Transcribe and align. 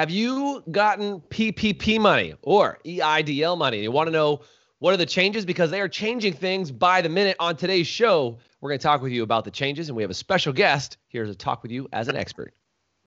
Have 0.00 0.08
you 0.08 0.64
gotten 0.70 1.20
PPP 1.20 2.00
money 2.00 2.32
or 2.40 2.78
EIDL 2.86 3.58
money? 3.58 3.82
You 3.82 3.90
want 3.90 4.06
to 4.06 4.10
know 4.10 4.40
what 4.78 4.94
are 4.94 4.96
the 4.96 5.04
changes? 5.04 5.44
Because 5.44 5.70
they 5.70 5.78
are 5.78 5.90
changing 5.90 6.32
things 6.32 6.72
by 6.72 7.02
the 7.02 7.10
minute 7.10 7.36
on 7.38 7.54
today's 7.54 7.86
show. 7.86 8.38
We're 8.62 8.70
going 8.70 8.78
to 8.78 8.82
talk 8.82 9.02
with 9.02 9.12
you 9.12 9.22
about 9.22 9.44
the 9.44 9.50
changes, 9.50 9.90
and 9.90 9.96
we 9.96 10.02
have 10.02 10.10
a 10.10 10.14
special 10.14 10.54
guest 10.54 10.96
here 11.08 11.26
to 11.26 11.34
talk 11.34 11.62
with 11.62 11.70
you 11.70 11.86
as 11.92 12.08
an 12.08 12.16
expert. 12.16 12.54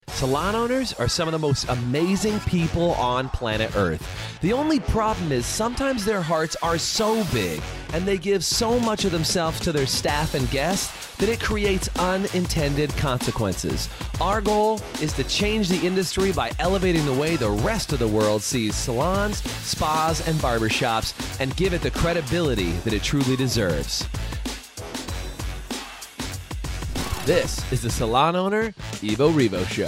Salon 0.07 0.55
owners 0.55 0.93
are 0.93 1.07
some 1.07 1.27
of 1.27 1.31
the 1.31 1.39
most 1.39 1.67
amazing 1.67 2.39
people 2.41 2.91
on 2.91 3.27
planet 3.29 3.75
Earth. 3.75 4.39
The 4.41 4.53
only 4.53 4.79
problem 4.79 5.31
is 5.31 5.45
sometimes 5.45 6.05
their 6.05 6.21
hearts 6.21 6.55
are 6.61 6.77
so 6.77 7.23
big 7.33 7.61
and 7.93 8.05
they 8.05 8.17
give 8.17 8.45
so 8.45 8.79
much 8.79 9.05
of 9.05 9.11
themselves 9.11 9.59
to 9.61 9.71
their 9.71 9.85
staff 9.85 10.33
and 10.33 10.49
guests 10.49 11.15
that 11.17 11.29
it 11.29 11.41
creates 11.41 11.89
unintended 11.97 12.89
consequences. 12.95 13.89
Our 14.21 14.39
goal 14.39 14.81
is 15.01 15.13
to 15.13 15.23
change 15.25 15.67
the 15.67 15.85
industry 15.85 16.31
by 16.31 16.51
elevating 16.59 17.05
the 17.05 17.13
way 17.13 17.35
the 17.35 17.49
rest 17.49 17.91
of 17.91 17.99
the 17.99 18.07
world 18.07 18.41
sees 18.41 18.75
salons, 18.75 19.43
spas, 19.65 20.25
and 20.27 20.37
barbershops 20.39 21.39
and 21.39 21.55
give 21.55 21.73
it 21.73 21.81
the 21.81 21.91
credibility 21.91 22.71
that 22.83 22.93
it 22.93 23.03
truly 23.03 23.35
deserves. 23.35 24.07
This 27.25 27.71
is 27.71 27.81
the 27.81 27.89
Salon 27.89 28.35
Owner 28.35 28.73
Evo 28.99 29.33
Revo 29.33 29.65
Show. 29.69 29.87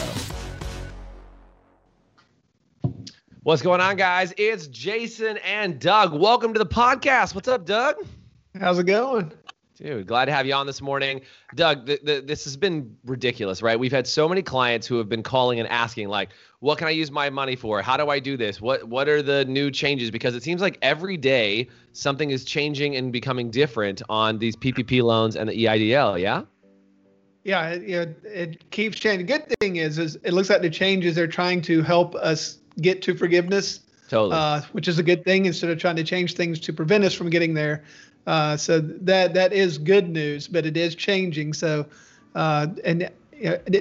What's 3.44 3.62
going 3.62 3.82
on, 3.82 3.98
guys? 3.98 4.34
It's 4.38 4.68
Jason 4.68 5.36
and 5.40 5.78
Doug. 5.78 6.18
Welcome 6.18 6.54
to 6.54 6.60
the 6.60 6.66
podcast. 6.66 7.36
What's 7.36 7.50
up, 7.50 7.66
Doug? 7.66 7.98
How's 8.58 8.80
it 8.80 8.86
going? 8.86 9.34
Dude, 9.76 10.08
glad 10.08 10.26
to 10.26 10.32
have 10.32 10.46
you 10.46 10.54
on 10.54 10.66
this 10.66 10.82
morning. 10.82 11.20
Doug, 11.56 11.86
the, 11.86 12.00
the, 12.02 12.22
this 12.22 12.46
has 12.46 12.56
been 12.56 12.96
ridiculous, 13.04 13.62
right? 13.62 13.78
We've 13.78 13.92
had 13.92 14.08
so 14.08 14.30
many 14.30 14.42
clients 14.42 14.88
who 14.88 14.98
have 14.98 15.10
been 15.10 15.22
calling 15.22 15.60
and 15.60 15.68
asking, 15.68 16.08
like, 16.08 16.30
what 16.62 16.78
can 16.78 16.88
I 16.88 16.92
use 16.92 17.12
my 17.12 17.30
money 17.30 17.58
for? 17.58 17.82
How 17.82 17.98
do 17.98 18.10
I 18.10 18.20
do 18.20 18.38
this? 18.38 18.62
What 18.62 18.86
what 18.86 19.10
are 19.10 19.22
the 19.22 19.44
new 19.44 19.72
changes? 19.72 20.10
Because 20.10 20.36
it 20.36 20.44
seems 20.44 20.62
like 20.62 20.78
every 20.82 21.18
day 21.18 21.68
something 21.92 22.30
is 22.30 22.46
changing 22.46 22.96
and 22.96 23.12
becoming 23.12 23.52
different 23.52 24.02
on 24.08 24.40
these 24.40 24.56
PPP 24.56 25.04
loans 25.04 25.36
and 25.36 25.50
the 25.50 25.66
EIDL, 25.66 26.22
yeah? 26.22 26.44
Yeah, 27.46 27.70
it, 27.70 27.84
it, 27.84 28.26
it 28.26 28.72
keeps 28.72 29.00
changing. 29.00 29.28
The 29.28 29.38
Good 29.38 29.60
thing 29.60 29.76
is, 29.76 30.00
is 30.00 30.18
it 30.24 30.34
looks 30.34 30.50
like 30.50 30.62
the 30.62 30.70
changes 30.70 31.16
they're 31.16 31.28
trying 31.28 31.62
to 31.62 31.84
help 31.84 32.16
us 32.16 32.58
get 32.82 33.04
to 33.04 33.16
forgiveness. 33.16 33.82
Totally. 34.10 34.36
Uh, 34.36 34.62
which 34.72 34.88
is 34.88 35.00
a 35.00 35.04
good 35.04 35.24
thing 35.24 35.46
instead 35.46 35.70
of 35.70 35.80
trying 35.80 35.96
to 35.96 36.04
change 36.04 36.34
things 36.34 36.60
to 36.60 36.74
prevent 36.74 37.04
us 37.04 37.14
from 37.14 37.30
getting 37.30 37.54
there. 37.54 37.84
Uh, 38.28 38.58
so 38.58 38.80
that 38.80 39.36
that 39.36 39.54
is 39.54 39.78
good 39.78 40.10
news, 40.10 40.48
but 40.48 40.66
it 40.66 40.76
is 40.76 40.96
changing. 40.96 41.54
So, 41.54 41.86
uh, 42.34 42.68
and 42.84 43.10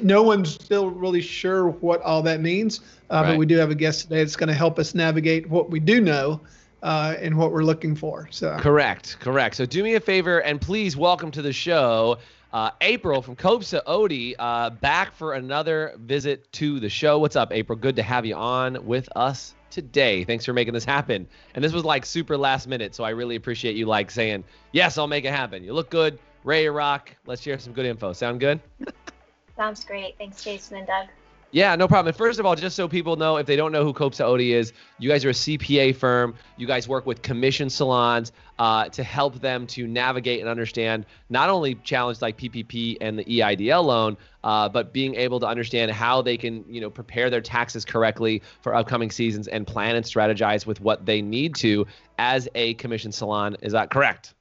no 0.03 0.23
one's 0.23 0.53
still 0.53 0.91
really 0.91 1.23
sure 1.23 1.69
what 1.69 2.03
all 2.03 2.23
that 2.23 2.41
means. 2.41 2.81
Uh, 3.11 3.15
right. 3.15 3.31
But 3.31 3.39
we 3.39 3.47
do 3.47 3.57
have 3.57 3.71
a 3.71 3.75
guest 3.75 4.03
today 4.03 4.19
that's 4.19 4.37
going 4.37 4.49
to 4.49 4.55
help 4.55 4.79
us 4.79 4.95
navigate 4.95 5.49
what 5.49 5.71
we 5.71 5.81
do 5.81 6.01
know. 6.01 6.41
Uh, 6.83 7.17
and 7.19 7.39
what 7.39 7.51
we're 7.51 7.65
looking 7.65 7.97
for. 7.97 8.29
So 8.31 8.59
correct, 8.59 9.17
correct. 9.19 9.57
So 9.57 9.65
do 9.65 9.83
me 9.83 9.95
a 9.95 10.01
favor 10.01 10.41
and 10.41 10.61
please 10.61 10.99
welcome 10.99 11.31
to 11.31 11.41
the 11.41 11.51
show 11.51 12.19
uh, 12.55 12.71
April 12.81 13.21
from 13.21 13.35
Kopsa 13.35 13.83
Otte 13.85 14.37
uh, 14.39 14.71
back 14.71 15.13
for 15.13 15.35
another 15.35 15.93
visit 15.99 16.51
to 16.53 16.79
the 16.79 16.89
show. 16.89 17.19
What's 17.19 17.35
up, 17.35 17.53
April? 17.53 17.77
Good 17.77 17.97
to 17.97 18.03
have 18.03 18.25
you 18.25 18.37
on 18.37 18.87
with 18.87 19.09
us 19.17 19.57
today. 19.71 20.23
Thanks 20.23 20.45
for 20.45 20.53
making 20.53 20.73
this 20.73 20.85
happen. 20.85 21.27
And 21.57 21.65
this 21.65 21.73
was 21.73 21.85
like 21.85 22.07
super 22.07 22.39
last 22.39 22.69
minute, 22.69 22.95
so 22.95 23.03
I 23.03 23.11
really 23.11 23.35
appreciate 23.35 23.75
you 23.75 23.87
like 23.87 24.09
saying, 24.09 24.45
yes, 24.71 24.97
I'll 24.97 25.09
make 25.09 25.25
it 25.25 25.33
happen. 25.33 25.65
You 25.65 25.73
look 25.73 25.91
good, 25.91 26.17
Ray 26.45 26.69
rock. 26.69 27.11
Let's 27.27 27.43
share 27.43 27.59
some 27.59 27.73
good 27.73 27.87
info. 27.87 28.13
Sound 28.13 28.39
good? 28.39 28.61
Sounds 29.57 29.85
great. 29.85 30.17
Thanks, 30.17 30.45
Jason 30.45 30.77
and 30.77 30.87
Doug. 30.87 31.09
Yeah, 31.55 31.77
no 31.77 31.87
problem. 31.87 32.09
And 32.09 32.17
first 32.17 32.41
of 32.41 32.47
all, 32.47 32.57
just 32.57 32.75
so 32.75 32.89
people 32.89 33.15
know, 33.15 33.37
if 33.37 33.47
they 33.47 33.55
don't 33.55 33.71
know 33.71 33.85
who 33.85 33.93
Kopsa 33.93 34.25
Otte 34.25 34.53
is, 34.53 34.73
you 34.99 35.09
guys 35.09 35.25
are 35.25 35.29
a 35.29 35.33
CPA 35.33 35.95
firm. 35.95 36.35
You 36.57 36.67
guys 36.67 36.89
work 36.89 37.07
with 37.07 37.23
commission 37.23 37.71
salons 37.71 38.33
uh, 38.59 38.89
to 38.89 39.05
help 39.05 39.41
them 39.41 39.65
to 39.69 39.87
navigate 39.87 40.41
and 40.41 40.49
understand 40.49 41.07
not 41.31 41.51
only 41.51 41.77
challenges 41.77 42.21
like 42.21 42.37
PPP 42.39 42.97
and 43.01 43.17
the 43.21 43.25
EIDL 43.25 43.85
loan, 43.85 44.17
uh, 44.43 44.69
but 44.69 44.93
being 44.93 45.15
able 45.15 45.39
to 45.39 45.47
understand 45.47 45.93
how 45.93 46.21
they 46.21 46.37
can, 46.37 46.65
you 46.69 46.81
know, 46.81 46.91
prepare 46.91 47.31
their 47.31 47.41
taxes 47.41 47.85
correctly 47.85 48.43
for 48.61 48.75
upcoming 48.75 49.13
seasons 49.13 49.47
and 49.47 49.65
plan 49.65 49.95
and 49.95 50.05
strategize 50.05 50.67
with 50.67 50.81
what 50.81 51.07
they 51.07 51.23
need 51.23 51.55
to 51.55 51.87
as 52.19 52.49
a 52.57 52.75
commission 52.75 53.13
salon. 53.13 53.57
Is 53.63 53.73
that 53.75 53.91
correct? 53.91 54.35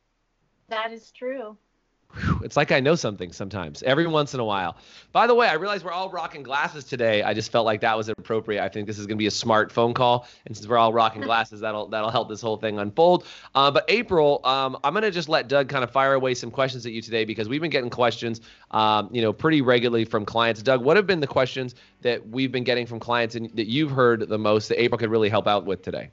That 0.67 0.91
is 0.91 1.11
true 1.11 1.57
it's 2.43 2.55
like 2.55 2.71
I 2.71 2.79
know 2.79 2.95
something 2.95 3.31
sometimes, 3.31 3.83
every 3.83 4.07
once 4.07 4.33
in 4.33 4.39
a 4.39 4.45
while. 4.45 4.77
By 5.11 5.27
the 5.27 5.35
way, 5.35 5.47
I 5.47 5.53
realize 5.53 5.83
we're 5.83 5.91
all 5.91 6.09
rocking 6.09 6.43
glasses 6.43 6.83
today. 6.83 7.23
I 7.23 7.33
just 7.33 7.51
felt 7.51 7.65
like 7.65 7.81
that 7.81 7.97
was 7.97 8.09
appropriate. 8.09 8.63
I 8.63 8.69
think 8.69 8.87
this 8.87 8.99
is 8.99 9.05
going 9.05 9.17
to 9.17 9.21
be 9.21 9.27
a 9.27 9.31
smart 9.31 9.71
phone 9.71 9.93
call, 9.93 10.27
and 10.45 10.55
since 10.55 10.67
we're 10.67 10.77
all 10.77 10.93
rocking 10.93 11.21
glasses, 11.29 11.61
that'll 11.61 11.87
that'll 11.87 12.11
help 12.11 12.29
this 12.29 12.41
whole 12.41 12.57
thing 12.57 12.79
unfold. 12.79 13.25
Uh, 13.55 13.71
but 13.71 13.85
April, 13.87 14.41
um, 14.45 14.77
I'm 14.83 14.93
going 14.93 15.03
to 15.03 15.11
just 15.11 15.29
let 15.29 15.47
Doug 15.47 15.69
kind 15.69 15.83
of 15.83 15.91
fire 15.91 16.13
away 16.13 16.33
some 16.33 16.51
questions 16.51 16.85
at 16.85 16.91
you 16.91 17.01
today 17.01 17.25
because 17.25 17.49
we've 17.49 17.61
been 17.61 17.71
getting 17.71 17.89
questions, 17.89 18.41
um, 18.71 19.09
you 19.11 19.21
know, 19.21 19.33
pretty 19.33 19.61
regularly 19.61 20.05
from 20.05 20.25
clients. 20.25 20.61
Doug, 20.61 20.83
what 20.83 20.97
have 20.97 21.07
been 21.07 21.19
the 21.19 21.27
questions 21.27 21.75
that 22.01 22.27
we've 22.29 22.51
been 22.51 22.63
getting 22.63 22.85
from 22.85 22.99
clients 22.99 23.35
and 23.35 23.49
that 23.55 23.67
you've 23.67 23.91
heard 23.91 24.27
the 24.27 24.37
most 24.37 24.69
that 24.69 24.81
April 24.81 24.97
could 24.97 25.09
really 25.09 25.29
help 25.29 25.47
out 25.47 25.65
with 25.65 25.81
today? 25.81 26.09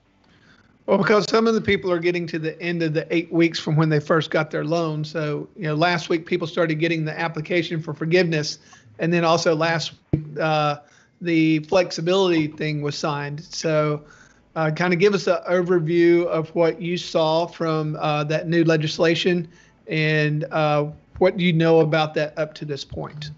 Well, 0.86 0.98
because 0.98 1.28
some 1.30 1.46
of 1.46 1.54
the 1.54 1.60
people 1.60 1.92
are 1.92 1.98
getting 1.98 2.26
to 2.28 2.38
the 2.38 2.60
end 2.60 2.82
of 2.82 2.94
the 2.94 3.06
eight 3.14 3.32
weeks 3.32 3.60
from 3.60 3.76
when 3.76 3.88
they 3.88 4.00
first 4.00 4.30
got 4.30 4.50
their 4.50 4.64
loan. 4.64 5.04
So, 5.04 5.48
you 5.56 5.64
know, 5.64 5.74
last 5.74 6.08
week 6.08 6.26
people 6.26 6.46
started 6.46 6.76
getting 6.76 7.04
the 7.04 7.18
application 7.18 7.80
for 7.80 7.94
forgiveness, 7.94 8.58
and 8.98 9.12
then 9.12 9.24
also 9.24 9.54
last 9.54 9.92
week 10.12 10.24
uh, 10.40 10.78
the 11.20 11.60
flexibility 11.60 12.48
thing 12.48 12.82
was 12.82 12.96
signed. 12.96 13.44
So, 13.44 14.04
uh, 14.56 14.70
kind 14.72 14.92
of 14.92 14.98
give 14.98 15.14
us 15.14 15.26
an 15.28 15.38
overview 15.48 16.26
of 16.26 16.52
what 16.56 16.80
you 16.82 16.96
saw 16.96 17.46
from 17.46 17.96
uh, 18.00 18.24
that 18.24 18.48
new 18.48 18.64
legislation 18.64 19.48
and 19.86 20.44
uh, 20.50 20.86
what 21.18 21.38
you 21.38 21.52
know 21.52 21.80
about 21.80 22.14
that 22.14 22.36
up 22.38 22.54
to 22.54 22.64
this 22.64 22.84
point. 22.84 23.30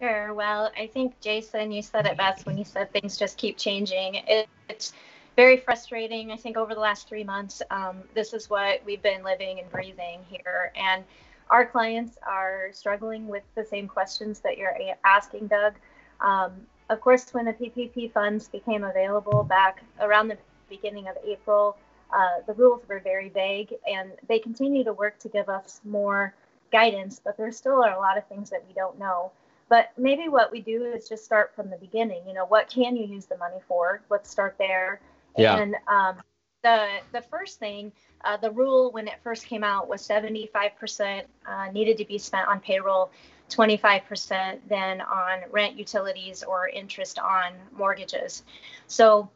Sure. 0.00 0.34
Well, 0.34 0.70
I 0.76 0.86
think 0.88 1.20
Jason, 1.20 1.70
you 1.70 1.82
said 1.82 2.06
it 2.06 2.16
best 2.16 2.46
when 2.46 2.58
you 2.58 2.64
said 2.64 2.92
things 2.92 3.16
just 3.16 3.38
keep 3.38 3.56
changing. 3.56 4.16
It, 4.26 4.48
it's 4.68 4.92
very 5.36 5.56
frustrating. 5.56 6.30
I 6.30 6.36
think 6.36 6.56
over 6.56 6.74
the 6.74 6.80
last 6.80 7.08
three 7.08 7.24
months, 7.24 7.62
um, 7.70 8.02
this 8.14 8.32
is 8.32 8.48
what 8.48 8.80
we've 8.84 9.02
been 9.02 9.22
living 9.22 9.58
and 9.58 9.70
breathing 9.70 10.20
here. 10.28 10.72
And 10.76 11.04
our 11.50 11.66
clients 11.66 12.18
are 12.26 12.68
struggling 12.72 13.28
with 13.28 13.42
the 13.54 13.64
same 13.64 13.88
questions 13.88 14.40
that 14.40 14.56
you're 14.56 14.74
asking, 15.04 15.48
Doug. 15.48 15.74
Um, 16.20 16.52
of 16.90 17.00
course, 17.00 17.32
when 17.32 17.46
the 17.46 17.52
PPP 17.52 18.12
funds 18.12 18.48
became 18.48 18.84
available 18.84 19.42
back 19.42 19.82
around 20.00 20.28
the 20.28 20.38
beginning 20.68 21.08
of 21.08 21.16
April, 21.24 21.76
uh, 22.14 22.42
the 22.46 22.52
rules 22.54 22.82
were 22.88 23.00
very 23.00 23.28
vague 23.28 23.74
and 23.90 24.12
they 24.28 24.38
continue 24.38 24.84
to 24.84 24.92
work 24.92 25.18
to 25.18 25.28
give 25.28 25.48
us 25.48 25.80
more 25.84 26.34
guidance, 26.70 27.20
but 27.22 27.36
there 27.36 27.50
still 27.50 27.82
are 27.82 27.94
a 27.94 27.98
lot 27.98 28.18
of 28.18 28.26
things 28.28 28.50
that 28.50 28.64
we 28.66 28.74
don't 28.74 28.98
know. 28.98 29.32
But 29.68 29.90
maybe 29.96 30.28
what 30.28 30.52
we 30.52 30.60
do 30.60 30.84
is 30.84 31.08
just 31.08 31.24
start 31.24 31.52
from 31.56 31.70
the 31.70 31.76
beginning. 31.76 32.22
You 32.26 32.34
know, 32.34 32.46
what 32.46 32.68
can 32.68 32.96
you 32.96 33.06
use 33.06 33.26
the 33.26 33.36
money 33.38 33.58
for? 33.66 34.02
Let's 34.10 34.30
start 34.30 34.56
there. 34.58 35.00
Yeah. 35.36 35.58
And 35.58 35.76
um, 35.88 36.16
the 36.62 36.86
the 37.12 37.22
first 37.22 37.58
thing, 37.58 37.92
uh, 38.24 38.36
the 38.36 38.50
rule 38.50 38.90
when 38.92 39.08
it 39.08 39.14
first 39.22 39.46
came 39.46 39.64
out 39.64 39.88
was 39.88 40.06
75% 40.06 41.22
uh, 41.46 41.70
needed 41.72 41.98
to 41.98 42.04
be 42.04 42.18
spent 42.18 42.48
on 42.48 42.60
payroll, 42.60 43.10
25% 43.50 44.58
then 44.68 45.00
on 45.00 45.40
rent, 45.50 45.78
utilities, 45.78 46.42
or 46.42 46.68
interest 46.68 47.18
on 47.18 47.52
mortgages. 47.76 48.42
So 48.86 49.28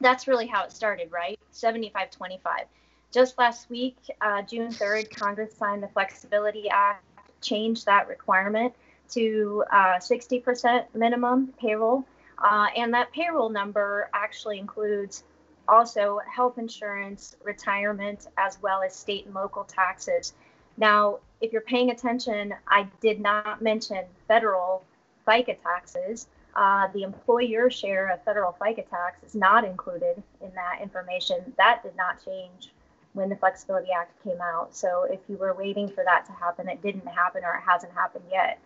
that's 0.00 0.28
really 0.28 0.46
how 0.46 0.64
it 0.64 0.72
started, 0.72 1.10
right? 1.10 1.38
75 1.50 2.10
25. 2.10 2.66
Just 3.12 3.38
last 3.38 3.68
week, 3.68 3.96
uh, 4.20 4.42
June 4.42 4.68
3rd, 4.68 5.10
Congress 5.10 5.52
signed 5.56 5.82
the 5.82 5.88
Flexibility 5.88 6.68
Act, 6.70 7.04
changed 7.40 7.86
that 7.86 8.06
requirement 8.06 8.72
to 9.10 9.64
60% 9.72 10.64
uh, 10.64 10.84
minimum 10.94 11.52
payroll. 11.58 12.04
Uh, 12.38 12.68
and 12.76 12.94
that 12.94 13.12
payroll 13.12 13.48
number 13.48 14.08
actually 14.14 14.58
includes 14.58 15.24
also 15.70 16.20
health 16.28 16.58
insurance, 16.58 17.36
retirement, 17.42 18.26
as 18.36 18.60
well 18.60 18.82
as 18.82 18.94
state 18.94 19.26
and 19.26 19.34
local 19.34 19.64
taxes. 19.64 20.34
Now, 20.76 21.18
if 21.40 21.52
you're 21.52 21.62
paying 21.62 21.90
attention, 21.90 22.54
I 22.68 22.88
did 23.00 23.20
not 23.20 23.62
mention 23.62 24.04
federal 24.28 24.82
FICA 25.26 25.62
taxes. 25.62 26.26
Uh, 26.56 26.88
the 26.92 27.02
employer 27.02 27.70
share 27.70 28.08
of 28.08 28.22
federal 28.24 28.56
FICA 28.60 28.88
tax 28.88 29.22
is 29.22 29.34
not 29.34 29.64
included 29.64 30.22
in 30.40 30.52
that 30.54 30.80
information. 30.82 31.36
That 31.56 31.82
did 31.82 31.96
not 31.96 32.24
change 32.24 32.70
when 33.12 33.28
the 33.28 33.36
Flexibility 33.36 33.90
Act 33.92 34.22
came 34.24 34.40
out. 34.40 34.74
So 34.74 35.04
if 35.04 35.20
you 35.28 35.36
were 35.36 35.54
waiting 35.54 35.88
for 35.88 36.04
that 36.04 36.26
to 36.26 36.32
happen, 36.32 36.68
it 36.68 36.82
didn't 36.82 37.06
happen 37.06 37.44
or 37.44 37.54
it 37.54 37.62
hasn't 37.66 37.92
happened 37.92 38.24
yet. 38.30 38.58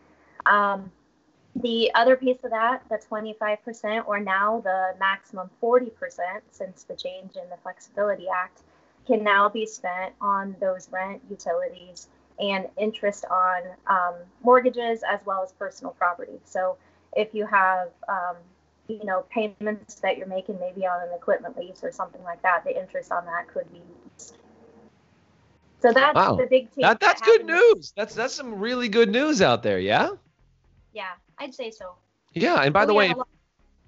Um, 0.47 0.91
the 1.56 1.91
other 1.95 2.17
piece 2.17 2.39
of 2.45 2.51
that, 2.51 2.83
the 2.89 2.99
25%, 2.99 4.06
or 4.06 4.19
now 4.21 4.61
the 4.61 4.95
maximum 4.99 5.51
40% 5.62 5.91
since 6.51 6.85
the 6.85 6.95
change 6.97 7.37
in 7.37 7.49
the 7.51 7.56
Flexibility 7.62 8.27
Act, 8.29 8.62
can 9.06 9.23
now 9.23 9.49
be 9.49 9.67
spent 9.67 10.15
on 10.21 10.56
those 10.61 10.89
rent, 10.91 11.23
utilities, 11.31 12.09
and 12.41 12.67
interest 12.77 13.25
on 13.31 13.62
um, 13.87 14.15
mortgages 14.43 15.03
as 15.09 15.21
well 15.25 15.43
as 15.45 15.53
personal 15.53 15.93
property. 15.93 16.41
So 16.45 16.77
if 17.17 17.33
you 17.33 17.47
have 17.47 17.91
um, 18.09 18.37
you 18.89 19.05
know, 19.05 19.25
payments 19.31 19.95
that 19.97 20.19
you're 20.19 20.27
making 20.27 20.59
maybe 20.61 20.87
on 20.87 21.03
an 21.09 21.15
equipment 21.15 21.57
lease 21.57 21.83
or 21.83 21.91
something 21.91 22.23
like 22.23 22.43
that, 22.43 22.65
the 22.65 22.79
interest 22.79 23.11
on 23.12 23.25
that 23.27 23.49
could 23.49 23.71
be. 23.73 23.79
used. 23.79 24.37
So 25.81 25.93
that's 25.93 26.17
Wow. 26.17 26.37
the 26.37 26.47
big 26.47 26.75
change. 26.75 26.83
That, 26.83 27.00
that's 27.00 27.21
that 27.21 27.25
good 27.27 27.41
happened. 27.47 27.61
news. 27.77 27.93
That's 27.97 28.15
that's 28.15 28.35
some 28.35 28.59
really 28.59 28.89
good 28.89 29.11
news 29.11 29.41
out 29.43 29.62
there. 29.62 29.79
Yeah. 29.79 30.11
Yeah, 30.93 31.12
I'd 31.39 31.55
say 31.55 31.71
so. 31.71 31.97
Yeah. 32.33 32.63
And 32.63 32.73
by 32.73 32.87
the 32.87 32.95
way, 32.95 33.15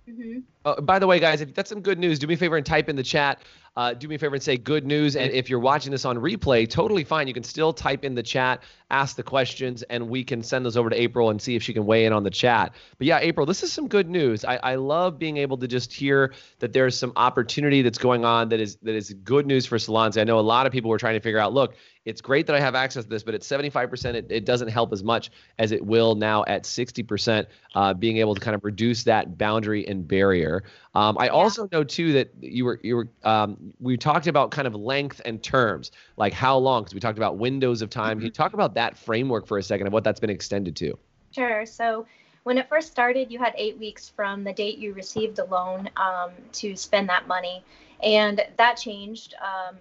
hmm 0.07 0.39
Uh, 0.65 0.81
by 0.81 0.99
the 0.99 1.07
way, 1.07 1.19
guys, 1.19 1.41
if 1.41 1.55
that's 1.55 1.69
some 1.69 1.81
good 1.81 1.99
news, 1.99 2.19
do 2.19 2.27
me 2.27 2.35
a 2.35 2.37
favor 2.37 2.57
and 2.57 2.67
type 2.67 2.89
in 2.89 2.97
the 2.97 3.03
chat. 3.03 3.43
Uh, 3.77 3.93
do 3.93 4.09
me 4.09 4.15
a 4.15 4.19
favor 4.19 4.35
and 4.35 4.43
say 4.43 4.57
good 4.57 4.87
news. 4.87 5.17
And 5.17 5.31
if 5.33 5.51
you're 5.51 5.61
watching 5.61 5.91
this 5.93 6.05
on 6.05 6.17
replay, 6.17 6.69
totally 6.69 7.05
fine. 7.05 7.29
You 7.29 7.35
can 7.35 7.43
still 7.43 7.73
type 7.73 8.05
in 8.05 8.15
the 8.15 8.23
chat, 8.23 8.63
ask 8.91 9.17
the 9.17 9.23
questions, 9.23 9.83
and 9.85 10.09
we 10.09 10.23
can 10.23 10.43
send 10.43 10.65
those 10.65 10.77
over 10.77 10.91
to 10.91 11.01
April 11.01 11.31
and 11.31 11.41
see 11.43 11.57
if 11.57 11.63
she 11.63 11.73
can 11.73 11.87
weigh 11.87 12.05
in 12.07 12.13
on 12.13 12.23
the 12.23 12.31
chat. 12.31 12.73
But 12.99 13.07
yeah, 13.07 13.19
April, 13.21 13.47
this 13.47 13.63
is 13.63 13.73
some 13.73 13.89
good 13.89 14.09
news. 14.09 14.45
I, 14.45 14.57
I 14.57 14.75
love 14.77 15.19
being 15.19 15.37
able 15.39 15.57
to 15.59 15.67
just 15.67 15.93
hear 15.93 16.33
that 16.61 16.73
there's 16.73 16.97
some 16.97 17.13
opportunity 17.17 17.83
that's 17.83 17.99
going 17.99 18.25
on 18.25 18.49
that 18.51 18.61
is 18.61 18.77
that 18.77 18.95
is 18.95 19.13
good 19.25 19.47
news 19.47 19.67
for 19.67 19.79
salons. 19.79 20.17
I 20.17 20.25
know 20.25 20.39
a 20.39 20.41
lot 20.41 20.67
of 20.67 20.73
people 20.73 20.91
were 20.91 20.99
trying 20.99 21.15
to 21.15 21.21
figure 21.21 21.41
out, 21.41 21.53
look, 21.53 21.75
it's 22.07 22.21
great 22.21 22.47
that 22.47 22.55
I 22.55 22.61
have 22.61 22.77
access 22.77 23.03
to 23.03 23.11
this, 23.11 23.25
but 23.25 23.35
at 23.35 23.41
75%, 23.41 24.15
it, 24.15 24.27
it 24.31 24.45
doesn't 24.45 24.69
help 24.69 24.93
as 24.93 25.03
much 25.03 25.33
as 25.59 25.73
it 25.73 25.85
will 25.85 26.15
now 26.15 26.45
at 26.47 26.63
60%, 26.63 27.47
uh, 27.75 27.95
being 27.95 28.19
able 28.19 28.37
to 28.37 28.41
kind 28.41 28.55
of 28.55 28.65
reduce 28.65 29.03
that 29.05 29.37
boundary 29.37 29.87
and 29.89 30.07
barrier. 30.07 30.63
Um, 30.95 31.17
I 31.19 31.29
also 31.29 31.69
know 31.73 31.83
too 31.83 32.13
that 32.13 32.31
you 32.41 32.65
were 32.65 32.81
you 32.83 32.97
were 32.97 33.09
um, 33.25 33.75
we 33.81 33.97
talked 33.97 34.29
about 34.29 34.53
kind 34.53 34.69
of 34.69 34.75
length 34.75 35.21
and 35.25 35.43
terms, 35.43 35.91
like 36.17 36.33
how 36.33 36.57
long, 36.57 36.85
because 36.85 36.95
we 36.95 37.01
talked 37.01 37.19
about 37.19 37.39
windows 37.39 37.83
of 37.83 37.91
time. 37.91 38.19
Can 38.19 38.27
you 38.27 38.33
talk 38.33 38.55
about 38.55 38.76
that 38.77 38.97
framework 38.97 39.47
for 39.47 39.59
a 39.59 39.63
second 39.63 39.89
of 39.89 39.93
what 39.93 40.05
that's 40.05 40.21
been 40.21 40.31
extended 40.31 40.77
to? 40.77 40.97
Sure. 41.33 41.67
So 41.67 42.07
when 42.45 42.59
it 42.59 42.69
first 42.69 42.93
started, 42.93 43.33
you 43.33 43.39
had 43.39 43.55
eight 43.57 43.77
weeks 43.79 44.09
from 44.09 44.45
the 44.45 44.53
date 44.53 44.79
you 44.79 44.93
received 44.93 45.37
the 45.37 45.45
loan 45.45 45.91
um, 45.97 46.31
to 46.53 46.77
spend 46.77 47.09
that 47.09 47.27
money. 47.27 47.65
And 48.03 48.45
that 48.57 48.75
changed, 48.75 49.35
um, 49.43 49.77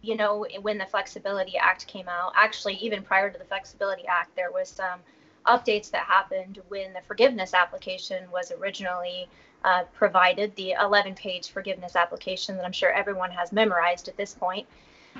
you 0.00 0.16
know, 0.16 0.46
when 0.62 0.78
the 0.78 0.86
Flexibility 0.86 1.56
Act 1.56 1.86
came 1.86 2.08
out. 2.08 2.32
Actually, 2.34 2.74
even 2.74 3.02
prior 3.02 3.30
to 3.30 3.38
the 3.38 3.44
Flexibility 3.44 4.06
Act, 4.06 4.34
there 4.34 4.50
was 4.50 4.68
some 4.68 4.98
updates 5.46 5.90
that 5.90 6.04
happened 6.04 6.60
when 6.68 6.92
the 6.92 7.00
forgiveness 7.06 7.54
application 7.54 8.30
was 8.32 8.50
originally 8.52 9.28
uh, 9.64 9.84
provided, 9.92 10.54
the 10.56 10.72
11 10.72 11.14
page 11.14 11.50
forgiveness 11.50 11.94
application 11.94 12.56
that 12.56 12.64
I'm 12.64 12.72
sure 12.72 12.90
everyone 12.90 13.30
has 13.30 13.52
memorized 13.52 14.08
at 14.08 14.16
this 14.16 14.34
point. 14.34 14.66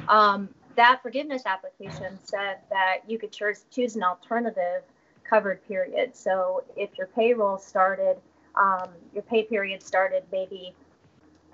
Um, 0.08 0.48
that 0.76 1.00
forgiveness 1.02 1.42
application 1.46 2.18
said 2.22 2.58
that 2.70 2.98
you 3.06 3.18
could 3.18 3.32
choose, 3.32 3.64
choose 3.70 3.96
an 3.96 4.02
alternative 4.02 4.82
covered 5.24 5.66
period. 5.66 6.16
So 6.16 6.64
if 6.76 6.96
your 6.98 7.06
payroll 7.08 7.58
started, 7.58 8.16
um, 8.54 8.90
your 9.14 9.22
pay 9.22 9.44
period 9.44 9.82
started 9.82 10.24
maybe 10.30 10.74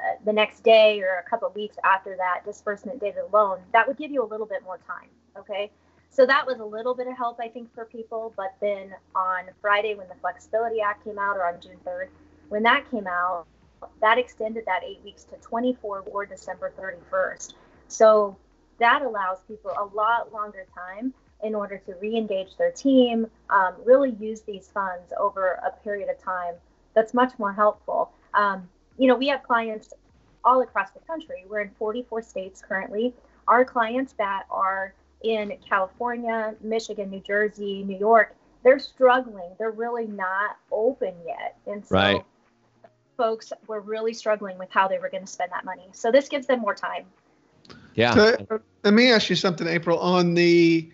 uh, 0.00 0.16
the 0.24 0.32
next 0.32 0.62
day 0.62 1.00
or 1.00 1.22
a 1.24 1.28
couple 1.28 1.48
of 1.48 1.54
weeks 1.54 1.76
after 1.84 2.16
that 2.16 2.44
disbursement 2.44 3.00
date 3.00 3.16
of 3.16 3.30
the 3.30 3.36
loan, 3.36 3.58
that 3.72 3.86
would 3.86 3.96
give 3.96 4.10
you 4.10 4.22
a 4.22 4.26
little 4.26 4.46
bit 4.46 4.62
more 4.64 4.78
time. 4.86 5.08
Okay. 5.36 5.70
So 6.10 6.26
that 6.26 6.46
was 6.46 6.58
a 6.58 6.64
little 6.64 6.94
bit 6.94 7.06
of 7.06 7.16
help, 7.16 7.38
I 7.40 7.48
think, 7.48 7.72
for 7.74 7.84
people. 7.84 8.32
But 8.36 8.54
then 8.60 8.94
on 9.14 9.44
Friday, 9.60 9.94
when 9.94 10.08
the 10.08 10.14
Flexibility 10.20 10.80
Act 10.80 11.04
came 11.04 11.18
out, 11.18 11.36
or 11.36 11.46
on 11.46 11.60
June 11.60 11.76
3rd, 11.86 12.08
when 12.48 12.62
that 12.62 12.90
came 12.90 13.06
out, 13.06 13.46
that 14.00 14.18
extended 14.18 14.64
that 14.66 14.82
eight 14.84 15.00
weeks 15.04 15.24
to 15.24 15.36
24 15.36 16.04
or 16.10 16.26
December 16.26 16.72
31st. 16.78 17.54
So 17.88 18.36
that 18.78 19.02
allows 19.02 19.38
people 19.46 19.72
a 19.76 19.84
lot 19.94 20.32
longer 20.32 20.66
time 20.74 21.12
in 21.42 21.54
order 21.54 21.78
to 21.78 21.94
re-engage 22.00 22.56
their 22.56 22.72
team, 22.72 23.26
um, 23.50 23.74
really 23.84 24.10
use 24.18 24.40
these 24.42 24.68
funds 24.68 25.12
over 25.18 25.60
a 25.64 25.70
period 25.82 26.08
of 26.08 26.18
time 26.22 26.54
that's 26.94 27.14
much 27.14 27.38
more 27.38 27.52
helpful. 27.52 28.10
Um, 28.34 28.68
you 28.98 29.06
know, 29.06 29.14
we 29.14 29.28
have 29.28 29.42
clients 29.42 29.94
all 30.44 30.62
across 30.62 30.90
the 30.90 31.00
country. 31.00 31.44
We're 31.48 31.60
in 31.60 31.70
44 31.78 32.22
states 32.22 32.62
currently. 32.66 33.14
Our 33.46 33.64
clients 33.64 34.14
that 34.14 34.44
are 34.50 34.94
in 35.22 35.56
California, 35.68 36.54
Michigan, 36.60 37.10
New 37.10 37.20
Jersey, 37.20 37.84
New 37.84 37.96
York, 37.98 38.34
they're 38.64 38.78
struggling. 38.78 39.50
They're 39.58 39.70
really 39.70 40.06
not 40.06 40.56
open 40.72 41.14
yet. 41.26 41.56
And 41.66 41.86
so 41.86 41.94
Right. 41.94 42.24
folks 43.16 43.52
were 43.66 43.80
really 43.80 44.14
struggling 44.14 44.58
with 44.58 44.70
how 44.70 44.88
they 44.88 44.98
were 44.98 45.08
going 45.08 45.24
to 45.24 45.30
spend 45.30 45.52
that 45.52 45.64
money. 45.64 45.88
So 45.92 46.10
this 46.10 46.28
gives 46.28 46.46
them 46.46 46.60
more 46.60 46.74
time. 46.74 47.06
Yeah. 47.98 48.14
So 48.14 48.46
uh, 48.50 48.58
let 48.84 48.94
me 48.94 49.10
ask 49.10 49.28
you 49.28 49.34
something, 49.34 49.66
April. 49.66 49.98
On 49.98 50.34
the 50.34 50.88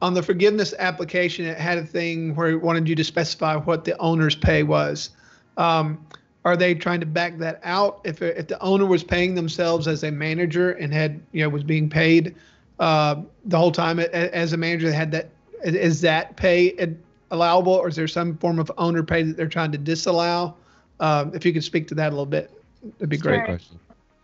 on 0.00 0.14
the 0.14 0.22
forgiveness 0.22 0.72
application, 0.78 1.44
it 1.44 1.58
had 1.58 1.76
a 1.76 1.84
thing 1.84 2.34
where 2.34 2.48
it 2.48 2.62
wanted 2.62 2.88
you 2.88 2.94
to 2.94 3.04
specify 3.04 3.56
what 3.56 3.84
the 3.84 3.96
owner's 3.98 4.34
pay 4.34 4.62
was. 4.62 5.10
Um, 5.58 6.02
are 6.46 6.56
they 6.56 6.74
trying 6.74 7.00
to 7.00 7.06
back 7.06 7.36
that 7.38 7.60
out? 7.62 8.00
If 8.04 8.22
if 8.22 8.48
the 8.48 8.58
owner 8.62 8.86
was 8.86 9.04
paying 9.04 9.34
themselves 9.34 9.86
as 9.86 10.02
a 10.02 10.10
manager 10.10 10.70
and 10.72 10.94
had 10.94 11.20
you 11.32 11.42
know 11.42 11.50
was 11.50 11.62
being 11.62 11.90
paid 11.90 12.34
uh, 12.78 13.16
the 13.44 13.58
whole 13.58 13.70
time 13.70 13.98
a- 13.98 14.04
a- 14.04 14.34
as 14.34 14.54
a 14.54 14.56
manager, 14.56 14.90
had 14.90 15.12
that 15.12 15.28
is 15.62 16.00
that 16.00 16.36
pay 16.36 16.74
allowable, 17.30 17.74
or 17.74 17.88
is 17.88 17.96
there 17.96 18.08
some 18.08 18.38
form 18.38 18.58
of 18.58 18.72
owner 18.78 19.02
pay 19.02 19.22
that 19.22 19.36
they're 19.36 19.46
trying 19.46 19.72
to 19.72 19.78
disallow? 19.78 20.56
Um, 21.00 21.32
if 21.34 21.44
you 21.44 21.52
could 21.52 21.64
speak 21.64 21.86
to 21.88 21.94
that 21.96 22.08
a 22.08 22.10
little 22.16 22.24
bit, 22.24 22.50
that'd 22.94 23.10
be 23.10 23.18
great. 23.18 23.44
Sure. 23.46 23.78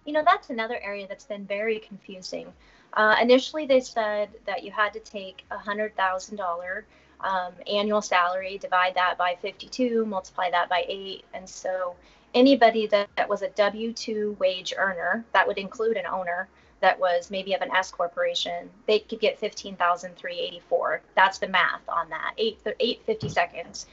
You 0.07 0.13
know, 0.13 0.23
that's 0.25 0.51
another 0.51 0.79
area 0.83 1.07
that's 1.09 1.25
been 1.25 1.45
very 1.45 1.79
confusing. 1.81 2.53
Uh, 2.95 3.17
initially, 3.21 3.67
they 3.67 3.81
said 3.81 4.31
that 4.47 4.63
you 4.63 4.71
had 4.71 4.93
to 4.95 5.01
take 5.01 5.45
a 5.51 5.59
hundred 5.59 5.95
thousand 5.97 6.37
dollar 6.37 6.87
um, 7.21 7.53
annual 7.71 8.01
salary, 8.01 8.59
divide 8.59 8.95
that 8.95 9.17
by 9.19 9.37
52, 9.43 10.07
multiply 10.07 10.51
that 10.51 10.69
by 10.69 10.85
eight, 10.89 11.25
and 11.35 11.49
so 11.49 11.97
anybody 12.35 12.87
that, 12.87 13.09
that 13.17 13.29
was 13.29 13.43
a 13.43 13.49
W 13.49 13.93
two 13.93 14.37
wage 14.39 14.73
earner, 14.77 15.25
that 15.33 15.47
would 15.47 15.59
include 15.59 15.97
an 15.97 16.07
owner 16.07 16.49
that 16.81 16.99
was 17.01 17.31
maybe 17.31 17.55
of 17.55 17.63
an 17.63 17.75
S 17.75 17.91
corporation, 17.91 18.69
they 18.87 18.99
could 19.01 19.21
get 19.21 19.39
fifteen 19.39 19.77
thousand 19.77 20.17
three 20.17 20.39
eighty 20.39 20.61
four. 20.69 21.03
That's 21.15 21.39
the 21.39 21.49
math 21.49 21.89
on 21.89 22.09
that. 22.11 22.35
Eight 22.39 22.61
eight 22.81 23.03
fifty 23.07 23.29
seconds. 23.29 23.87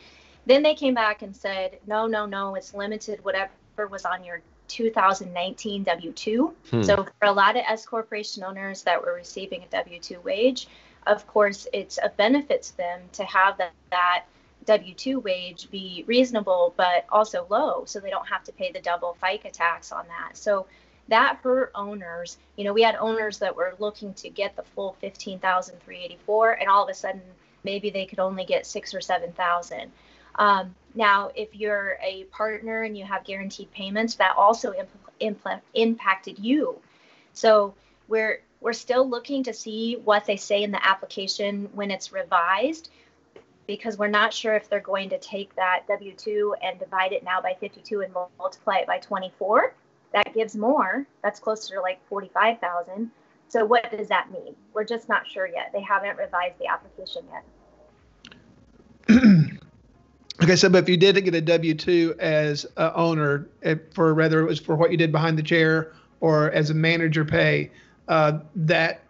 Then 0.45 0.61
they 0.61 0.75
came 0.75 0.93
back 0.93 1.21
and 1.21 1.35
said, 1.35 1.79
no, 1.87 2.05
no, 2.05 2.25
no, 2.25 2.55
it's 2.55 2.73
limited. 2.73 3.23
Whatever 3.23 3.51
was 3.89 4.03
on 4.03 4.23
your 4.25 4.41
2019 4.67 5.83
W 5.83 6.11
2. 6.11 6.53
Hmm. 6.69 6.83
So, 6.83 7.03
for 7.03 7.25
a 7.27 7.31
lot 7.31 7.55
of 7.55 7.63
S 7.67 7.85
corporation 7.85 8.43
owners 8.43 8.83
that 8.83 9.01
were 9.01 9.13
receiving 9.13 9.63
a 9.63 9.67
W 9.67 9.99
2 9.99 10.19
wage, 10.21 10.67
of 11.07 11.27
course, 11.27 11.67
it's 11.73 11.99
a 12.01 12.09
benefit 12.09 12.63
to 12.63 12.77
them 12.77 13.01
to 13.13 13.23
have 13.25 13.57
that, 13.57 13.73
that 13.91 14.25
W 14.65 14.93
2 14.93 15.19
wage 15.19 15.69
be 15.69 16.03
reasonable, 16.07 16.73
but 16.77 17.05
also 17.09 17.45
low, 17.49 17.83
so 17.85 17.99
they 17.99 18.09
don't 18.09 18.27
have 18.27 18.43
to 18.45 18.51
pay 18.51 18.71
the 18.71 18.81
double 18.81 19.17
FICA 19.21 19.51
tax 19.51 19.91
on 19.91 20.05
that. 20.07 20.37
So, 20.37 20.65
that 21.09 21.39
hurt 21.43 21.71
owners. 21.75 22.37
You 22.55 22.63
know, 22.63 22.73
we 22.73 22.81
had 22.81 22.95
owners 22.95 23.37
that 23.39 23.55
were 23.55 23.75
looking 23.79 24.13
to 24.15 24.29
get 24.29 24.55
the 24.55 24.63
full 24.63 24.95
15,384, 25.01 26.51
and 26.53 26.69
all 26.69 26.83
of 26.83 26.89
a 26.89 26.93
sudden, 26.93 27.21
maybe 27.63 27.89
they 27.89 28.05
could 28.05 28.19
only 28.19 28.45
get 28.45 28.65
six 28.65 28.93
or 28.93 29.01
7,000. 29.01 29.91
Um, 30.35 30.75
now, 30.95 31.31
if 31.35 31.55
you're 31.55 31.97
a 32.03 32.25
partner 32.25 32.83
and 32.83 32.97
you 32.97 33.03
have 33.05 33.23
guaranteed 33.23 33.71
payments, 33.71 34.15
that 34.15 34.35
also 34.37 34.73
impl- 35.19 35.61
impacted 35.73 36.39
you. 36.39 36.79
So 37.33 37.73
we're 38.07 38.41
we're 38.61 38.73
still 38.73 39.07
looking 39.07 39.43
to 39.43 39.53
see 39.53 39.95
what 40.05 40.25
they 40.25 40.37
say 40.37 40.63
in 40.63 40.71
the 40.71 40.85
application 40.85 41.69
when 41.73 41.91
it's 41.91 42.13
revised, 42.13 42.89
because 43.67 43.97
we're 43.97 44.07
not 44.07 44.33
sure 44.33 44.55
if 44.55 44.69
they're 44.69 44.79
going 44.79 45.09
to 45.09 45.19
take 45.19 45.53
that 45.55 45.85
W-2 45.87 46.53
and 46.61 46.79
divide 46.79 47.11
it 47.11 47.23
now 47.23 47.41
by 47.41 47.55
52 47.59 48.01
and 48.01 48.13
multiply 48.37 48.77
it 48.77 48.87
by 48.87 48.99
24. 48.99 49.73
That 50.13 50.33
gives 50.33 50.55
more. 50.55 51.05
That's 51.23 51.41
closer 51.41 51.75
to 51.75 51.81
like 51.81 51.99
45,000. 52.07 53.11
So 53.49 53.65
what 53.65 53.91
does 53.91 54.07
that 54.07 54.31
mean? 54.31 54.55
We're 54.73 54.85
just 54.85 55.09
not 55.09 55.27
sure 55.27 55.47
yet. 55.47 55.71
They 55.73 55.81
haven't 55.81 56.17
revised 56.17 56.57
the 56.59 56.67
application 56.67 57.23
yet. 57.29 57.43
Okay, 60.43 60.57
so 60.57 60.67
but 60.67 60.83
if 60.83 60.89
you 60.89 60.97
did 60.97 61.23
get 61.23 61.33
a 61.33 61.41
W 61.41 61.73
two 61.73 62.15
as 62.19 62.65
a 62.75 62.93
owner, 62.95 63.47
for 63.91 64.13
whether 64.13 64.41
it 64.41 64.45
was 64.45 64.59
for 64.59 64.75
what 64.75 64.91
you 64.91 64.97
did 64.97 65.11
behind 65.11 65.37
the 65.37 65.43
chair 65.43 65.93
or 66.19 66.51
as 66.51 66.69
a 66.69 66.73
manager 66.73 67.23
pay, 67.23 67.71
uh, 68.09 68.39
that 68.55 69.03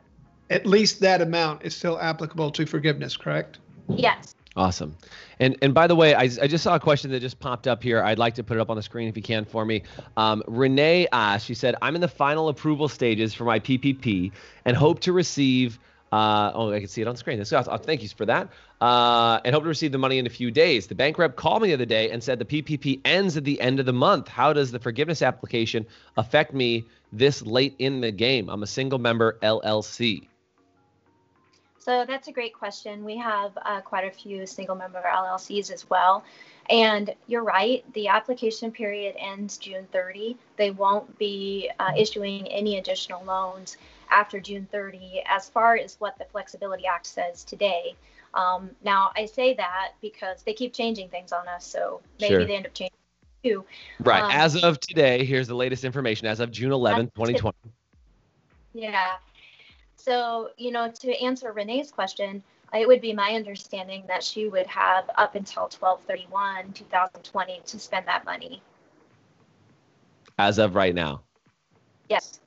at 0.52 0.68
least 0.68 1.00
that 1.00 1.22
amount 1.22 1.64
is 1.64 1.76
still 1.76 2.00
applicable 2.00 2.52
to 2.52 2.68
forgiveness, 2.68 3.18
correct? 3.18 3.58
Yes. 3.90 4.36
Awesome. 4.56 4.96
And 5.40 5.58
and 5.64 5.74
by 5.74 5.88
the 5.88 5.96
way, 5.96 6.14
I, 6.14 6.24
I 6.24 6.48
just 6.48 6.64
saw 6.64 6.76
a 6.76 6.80
question 6.80 7.10
that 7.10 7.20
just 7.20 7.40
popped 7.40 7.68
up 7.68 7.82
here. 7.82 8.04
I'd 8.04 8.20
like 8.20 8.36
to 8.36 8.44
put 8.44 8.58
it 8.58 8.60
up 8.60 8.70
on 8.70 8.76
the 8.76 8.84
screen 8.84 9.08
if 9.08 9.18
you 9.18 9.24
can 9.24 9.44
for 9.46 9.66
me. 9.66 9.82
Um, 10.16 10.44
Renee 10.48 11.08
asked, 11.12 11.48
she 11.48 11.56
said, 11.56 11.76
I'm 11.82 11.96
in 11.96 12.02
the 12.02 12.08
final 12.08 12.50
approval 12.50 12.88
stages 12.88 13.34
for 13.34 13.46
my 13.46 13.60
PPP 13.60 14.32
and 14.66 14.78
hope 14.78 15.00
to 15.00 15.14
receive. 15.14 15.80
Uh, 16.12 16.52
oh, 16.54 16.72
I 16.72 16.80
can 16.80 16.88
see 16.88 17.02
it 17.02 17.08
on 17.08 17.16
screen. 17.16 17.40
This 17.40 17.48
is 17.48 17.54
awesome. 17.54 17.80
Thank 17.80 18.04
you 18.04 18.10
for 18.10 18.28
that. 18.28 18.50
Uh, 18.84 19.40
and 19.46 19.56
hope 19.56 19.64
to 19.64 19.70
receive 19.70 19.94
the 19.94 19.98
money 19.98 20.18
in 20.18 20.28
a 20.28 20.30
few 20.30 20.52
days. 20.52 20.88
The 20.88 20.96
bank 20.96 21.18
rep 21.18 21.38
called 21.38 21.62
me 21.62 21.70
the 21.70 21.74
other 21.76 21.86
day 21.86 22.12
and 22.12 22.22
said 22.22 22.38
the 22.38 22.44
PPP 22.44 23.00
ends 23.06 23.38
at 23.38 23.46
the 23.46 23.62
end 23.62 23.80
of 23.80 23.86
the 23.86 23.94
month. 23.94 24.28
How 24.28 24.52
does 24.52 24.72
the 24.74 24.80
forgiveness 24.80 25.22
application 25.22 25.88
affect 26.18 26.54
me 26.54 26.84
this 27.14 27.42
late 27.44 27.76
in 27.80 28.02
the 28.02 28.12
game? 28.12 28.50
I'm 28.50 28.62
a 28.62 28.68
single 28.68 29.00
member 29.00 29.40
LLC. 29.42 30.28
So 31.80 32.04
that's 32.06 32.28
a 32.28 32.34
great 32.34 32.54
question. 32.54 33.06
We 33.06 33.16
have 33.20 33.58
uh, 33.66 33.80
quite 33.80 34.06
a 34.06 34.12
few 34.12 34.46
single 34.46 34.76
member 34.76 35.02
LLCs 35.02 35.72
as 35.72 35.90
well. 35.90 36.26
And 36.70 37.16
you're 37.28 37.42
right, 37.42 37.86
the 37.94 38.10
application 38.10 38.70
period 38.70 39.16
ends 39.18 39.58
June 39.58 39.88
30. 39.94 40.36
They 40.58 40.72
won't 40.72 41.18
be 41.18 41.72
uh, 41.80 41.94
issuing 41.98 42.50
any 42.50 42.80
additional 42.80 43.24
loans 43.24 43.78
after 44.12 44.42
June 44.42 44.68
30 44.74 45.24
as 45.26 45.48
far 45.48 45.78
as 45.78 45.96
what 46.02 46.18
the 46.18 46.26
Flexibility 46.26 46.86
Act 46.86 47.06
says 47.06 47.46
today. 47.46 47.96
Um, 48.34 48.72
now, 48.84 49.12
I 49.16 49.26
say 49.26 49.54
that 49.56 49.92
because 50.02 50.44
they 50.44 50.54
keep 50.54 50.74
changing 50.74 51.10
things 51.10 51.32
on 51.32 51.48
us, 51.48 51.66
so 51.66 52.02
maybe 52.20 52.34
sure. 52.34 52.46
they 52.46 52.56
end 52.56 52.66
up 52.66 52.74
changing 52.74 52.98
too. 53.44 53.66
Right. 54.00 54.24
Um, 54.24 54.32
as 54.32 54.62
of 54.64 54.80
today, 54.80 55.24
here's 55.26 55.48
the 55.48 55.56
latest 55.56 55.84
information 55.84 56.28
as 56.28 56.40
of 56.40 56.52
June 56.52 56.72
11th, 56.72 57.14
2020. 57.14 57.56
Yeah. 58.74 59.14
So, 59.96 60.50
you 60.58 60.72
know, 60.72 60.92
to 60.92 61.24
answer 61.24 61.52
Renee's 61.52 61.92
question, 61.92 62.44
it 62.74 62.88
would 62.88 63.02
be 63.02 63.14
my 63.14 63.34
understanding 63.34 64.04
that 64.08 64.24
she 64.24 64.48
would 64.48 64.68
have 64.68 65.10
up 65.16 65.36
until 65.36 65.64
1231 65.64 66.74
2020 66.74 67.62
to 67.66 67.80
spend 67.80 68.08
that 68.08 68.26
money 68.26 68.62
as 70.40 70.58
of 70.58 70.76
right 70.76 70.96
now 70.96 71.22
yes 72.10 72.40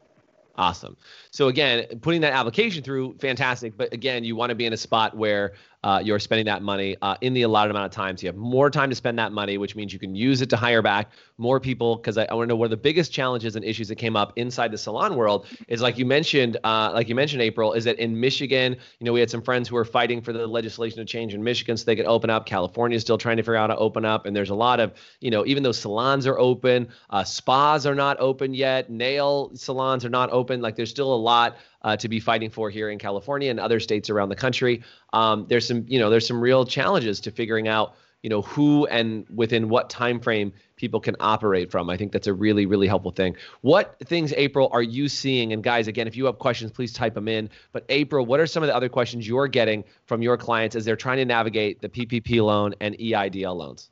awesome 0.56 0.96
so 1.30 1.48
again 1.48 1.86
putting 2.00 2.20
that 2.20 2.32
application 2.32 2.82
through 2.82 3.14
fantastic 3.18 3.76
but 3.76 3.92
again 3.92 4.24
you 4.24 4.34
want 4.34 4.50
to 4.50 4.56
be 4.56 4.66
in 4.66 4.72
a 4.72 4.76
spot 4.76 5.16
where 5.16 5.52
uh, 5.86 6.00
you're 6.00 6.18
spending 6.18 6.46
that 6.46 6.62
money 6.62 6.96
uh, 7.00 7.14
in 7.20 7.32
the 7.32 7.42
allotted 7.42 7.70
amount 7.70 7.86
of 7.86 7.92
time. 7.92 8.16
So 8.16 8.22
you 8.22 8.28
have 8.28 8.36
more 8.36 8.70
time 8.70 8.90
to 8.90 8.96
spend 8.96 9.16
that 9.20 9.30
money, 9.30 9.56
which 9.56 9.76
means 9.76 9.92
you 9.92 10.00
can 10.00 10.16
use 10.16 10.42
it 10.42 10.50
to 10.50 10.56
hire 10.56 10.82
back 10.82 11.12
more 11.38 11.60
people. 11.60 11.94
Because 11.94 12.18
I, 12.18 12.24
I 12.24 12.34
want 12.34 12.48
to 12.48 12.48
know 12.48 12.56
what 12.56 12.70
the 12.70 12.76
biggest 12.76 13.12
challenges 13.12 13.54
and 13.54 13.64
issues 13.64 13.86
that 13.86 13.94
came 13.94 14.16
up 14.16 14.32
inside 14.34 14.72
the 14.72 14.78
salon 14.78 15.14
world 15.14 15.46
is 15.68 15.80
like 15.80 15.96
you 15.96 16.04
mentioned, 16.04 16.56
uh, 16.64 16.90
like 16.92 17.08
you 17.08 17.14
mentioned, 17.14 17.40
April, 17.40 17.72
is 17.72 17.84
that 17.84 18.00
in 18.00 18.18
Michigan, 18.18 18.76
you 18.98 19.04
know, 19.04 19.12
we 19.12 19.20
had 19.20 19.30
some 19.30 19.42
friends 19.42 19.68
who 19.68 19.76
were 19.76 19.84
fighting 19.84 20.20
for 20.20 20.32
the 20.32 20.44
legislation 20.44 20.98
to 20.98 21.04
change 21.04 21.34
in 21.34 21.44
Michigan 21.44 21.76
so 21.76 21.84
they 21.84 21.94
could 21.94 22.06
open 22.06 22.30
up. 22.30 22.46
California 22.46 22.96
is 22.96 23.02
still 23.02 23.16
trying 23.16 23.36
to 23.36 23.44
figure 23.44 23.54
out 23.54 23.70
how 23.70 23.76
to 23.76 23.80
open 23.80 24.04
up, 24.04 24.26
and 24.26 24.34
there's 24.34 24.50
a 24.50 24.56
lot 24.56 24.80
of, 24.80 24.92
you 25.20 25.30
know, 25.30 25.46
even 25.46 25.62
though 25.62 25.70
salons 25.70 26.26
are 26.26 26.36
open, 26.36 26.88
uh, 27.10 27.22
spas 27.22 27.86
are 27.86 27.94
not 27.94 28.16
open 28.18 28.54
yet, 28.54 28.90
nail 28.90 29.52
salons 29.54 30.04
are 30.04 30.10
not 30.10 30.30
open. 30.32 30.60
Like 30.60 30.74
there's 30.74 30.90
still 30.90 31.14
a 31.14 31.14
lot 31.14 31.58
uh, 31.82 31.96
to 31.96 32.08
be 32.08 32.20
fighting 32.20 32.50
for 32.50 32.70
here 32.70 32.90
in 32.90 32.98
California 32.98 33.50
and 33.50 33.60
other 33.60 33.80
states 33.80 34.10
around 34.10 34.28
the 34.28 34.36
country. 34.36 34.82
Um, 35.12 35.46
there's 35.48 35.66
some, 35.66 35.84
you 35.88 35.98
know, 35.98 36.10
there's 36.10 36.26
some 36.26 36.40
real 36.40 36.64
challenges 36.64 37.20
to 37.20 37.30
figuring 37.30 37.68
out, 37.68 37.94
you 38.22 38.30
know, 38.30 38.42
who 38.42 38.86
and 38.86 39.26
within 39.32 39.68
what 39.68 39.88
time 39.90 40.20
frame 40.20 40.52
people 40.76 41.00
can 41.00 41.16
operate 41.20 41.70
from. 41.70 41.88
I 41.88 41.96
think 41.96 42.12
that's 42.12 42.26
a 42.26 42.34
really, 42.34 42.66
really 42.66 42.86
helpful 42.86 43.12
thing. 43.12 43.36
What 43.60 43.96
things, 44.04 44.32
April, 44.36 44.68
are 44.72 44.82
you 44.82 45.08
seeing? 45.08 45.52
And 45.52 45.62
guys, 45.62 45.86
again, 45.86 46.06
if 46.06 46.16
you 46.16 46.24
have 46.26 46.38
questions, 46.38 46.72
please 46.72 46.92
type 46.92 47.14
them 47.14 47.28
in. 47.28 47.50
But 47.72 47.84
April, 47.88 48.26
what 48.26 48.40
are 48.40 48.46
some 48.46 48.62
of 48.62 48.66
the 48.68 48.74
other 48.74 48.88
questions 48.88 49.26
you're 49.28 49.48
getting 49.48 49.84
from 50.06 50.22
your 50.22 50.36
clients 50.36 50.76
as 50.76 50.84
they're 50.84 50.96
trying 50.96 51.18
to 51.18 51.24
navigate 51.24 51.80
the 51.80 51.88
PPP 51.88 52.42
loan 52.44 52.74
and 52.80 52.96
EIDL 52.98 53.56
loans? 53.56 53.90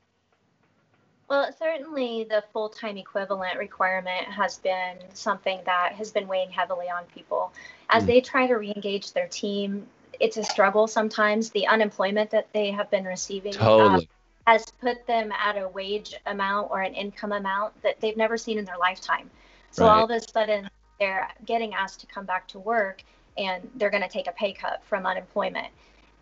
Well, 1.28 1.50
certainly 1.58 2.26
the 2.28 2.44
full 2.52 2.68
time 2.68 2.96
equivalent 2.96 3.58
requirement 3.58 4.26
has 4.26 4.58
been 4.58 4.98
something 5.14 5.60
that 5.64 5.92
has 5.92 6.10
been 6.10 6.28
weighing 6.28 6.50
heavily 6.50 6.90
on 6.90 7.04
people. 7.14 7.52
As 7.90 8.02
mm. 8.02 8.06
they 8.06 8.20
try 8.20 8.46
to 8.46 8.54
re 8.54 8.72
engage 8.74 9.12
their 9.12 9.28
team, 9.28 9.86
it's 10.20 10.36
a 10.36 10.44
struggle 10.44 10.86
sometimes. 10.86 11.50
The 11.50 11.66
unemployment 11.66 12.30
that 12.30 12.48
they 12.52 12.70
have 12.70 12.90
been 12.90 13.04
receiving 13.04 13.54
uh, 13.56 13.58
totally. 13.58 14.08
uh, 14.46 14.52
has 14.52 14.66
put 14.80 15.06
them 15.06 15.32
at 15.32 15.56
a 15.56 15.68
wage 15.68 16.14
amount 16.26 16.70
or 16.70 16.82
an 16.82 16.94
income 16.94 17.32
amount 17.32 17.80
that 17.82 18.00
they've 18.00 18.16
never 18.16 18.36
seen 18.36 18.58
in 18.58 18.64
their 18.64 18.78
lifetime. 18.78 19.30
So 19.70 19.86
right. 19.86 19.92
all 19.92 20.04
of 20.04 20.10
a 20.10 20.20
sudden, 20.20 20.68
they're 21.00 21.28
getting 21.46 21.74
asked 21.74 22.00
to 22.00 22.06
come 22.06 22.26
back 22.26 22.46
to 22.48 22.58
work 22.58 23.02
and 23.36 23.68
they're 23.74 23.90
going 23.90 24.02
to 24.02 24.08
take 24.08 24.28
a 24.28 24.32
pay 24.32 24.52
cut 24.52 24.82
from 24.84 25.06
unemployment. 25.06 25.68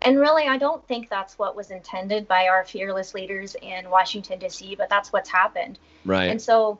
And 0.03 0.19
really, 0.19 0.47
I 0.47 0.57
don't 0.57 0.85
think 0.87 1.09
that's 1.09 1.37
what 1.39 1.55
was 1.55 1.71
intended 1.71 2.27
by 2.27 2.47
our 2.47 2.65
fearless 2.65 3.13
leaders 3.13 3.55
in 3.61 3.89
Washington, 3.89 4.39
D.C., 4.39 4.75
but 4.75 4.89
that's 4.89 5.13
what's 5.13 5.29
happened. 5.29 5.79
Right. 6.05 6.25
And 6.25 6.41
so, 6.41 6.79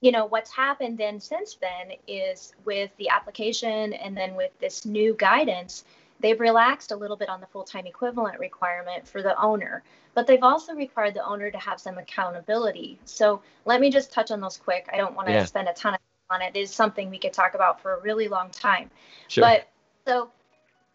you 0.00 0.12
know, 0.12 0.26
what's 0.26 0.50
happened 0.50 0.98
then 0.98 1.20
since 1.20 1.56
then 1.56 1.96
is 2.06 2.52
with 2.64 2.90
the 2.96 3.08
application 3.08 3.92
and 3.92 4.16
then 4.16 4.36
with 4.36 4.52
this 4.60 4.84
new 4.84 5.14
guidance, 5.14 5.84
they've 6.20 6.38
relaxed 6.38 6.92
a 6.92 6.96
little 6.96 7.16
bit 7.16 7.28
on 7.28 7.40
the 7.40 7.46
full 7.46 7.64
time 7.64 7.86
equivalent 7.86 8.38
requirement 8.38 9.06
for 9.06 9.22
the 9.22 9.40
owner, 9.40 9.82
but 10.14 10.26
they've 10.26 10.42
also 10.42 10.74
required 10.74 11.14
the 11.14 11.24
owner 11.24 11.50
to 11.50 11.58
have 11.58 11.80
some 11.80 11.98
accountability. 11.98 12.98
So 13.04 13.42
let 13.64 13.80
me 13.80 13.90
just 13.90 14.12
touch 14.12 14.30
on 14.30 14.40
those 14.40 14.56
quick. 14.56 14.88
I 14.92 14.96
don't 14.96 15.14
want 15.14 15.28
to 15.28 15.34
yeah. 15.34 15.44
spend 15.44 15.68
a 15.68 15.72
ton 15.72 15.94
of 15.94 16.00
time 16.00 16.40
on 16.40 16.42
it. 16.42 16.56
It 16.56 16.60
is 16.60 16.70
something 16.70 17.10
we 17.10 17.18
could 17.18 17.32
talk 17.32 17.54
about 17.54 17.80
for 17.82 17.94
a 17.94 18.00
really 18.00 18.28
long 18.28 18.50
time. 18.50 18.90
Sure. 19.28 19.42
But 19.42 19.68
so 20.06 20.30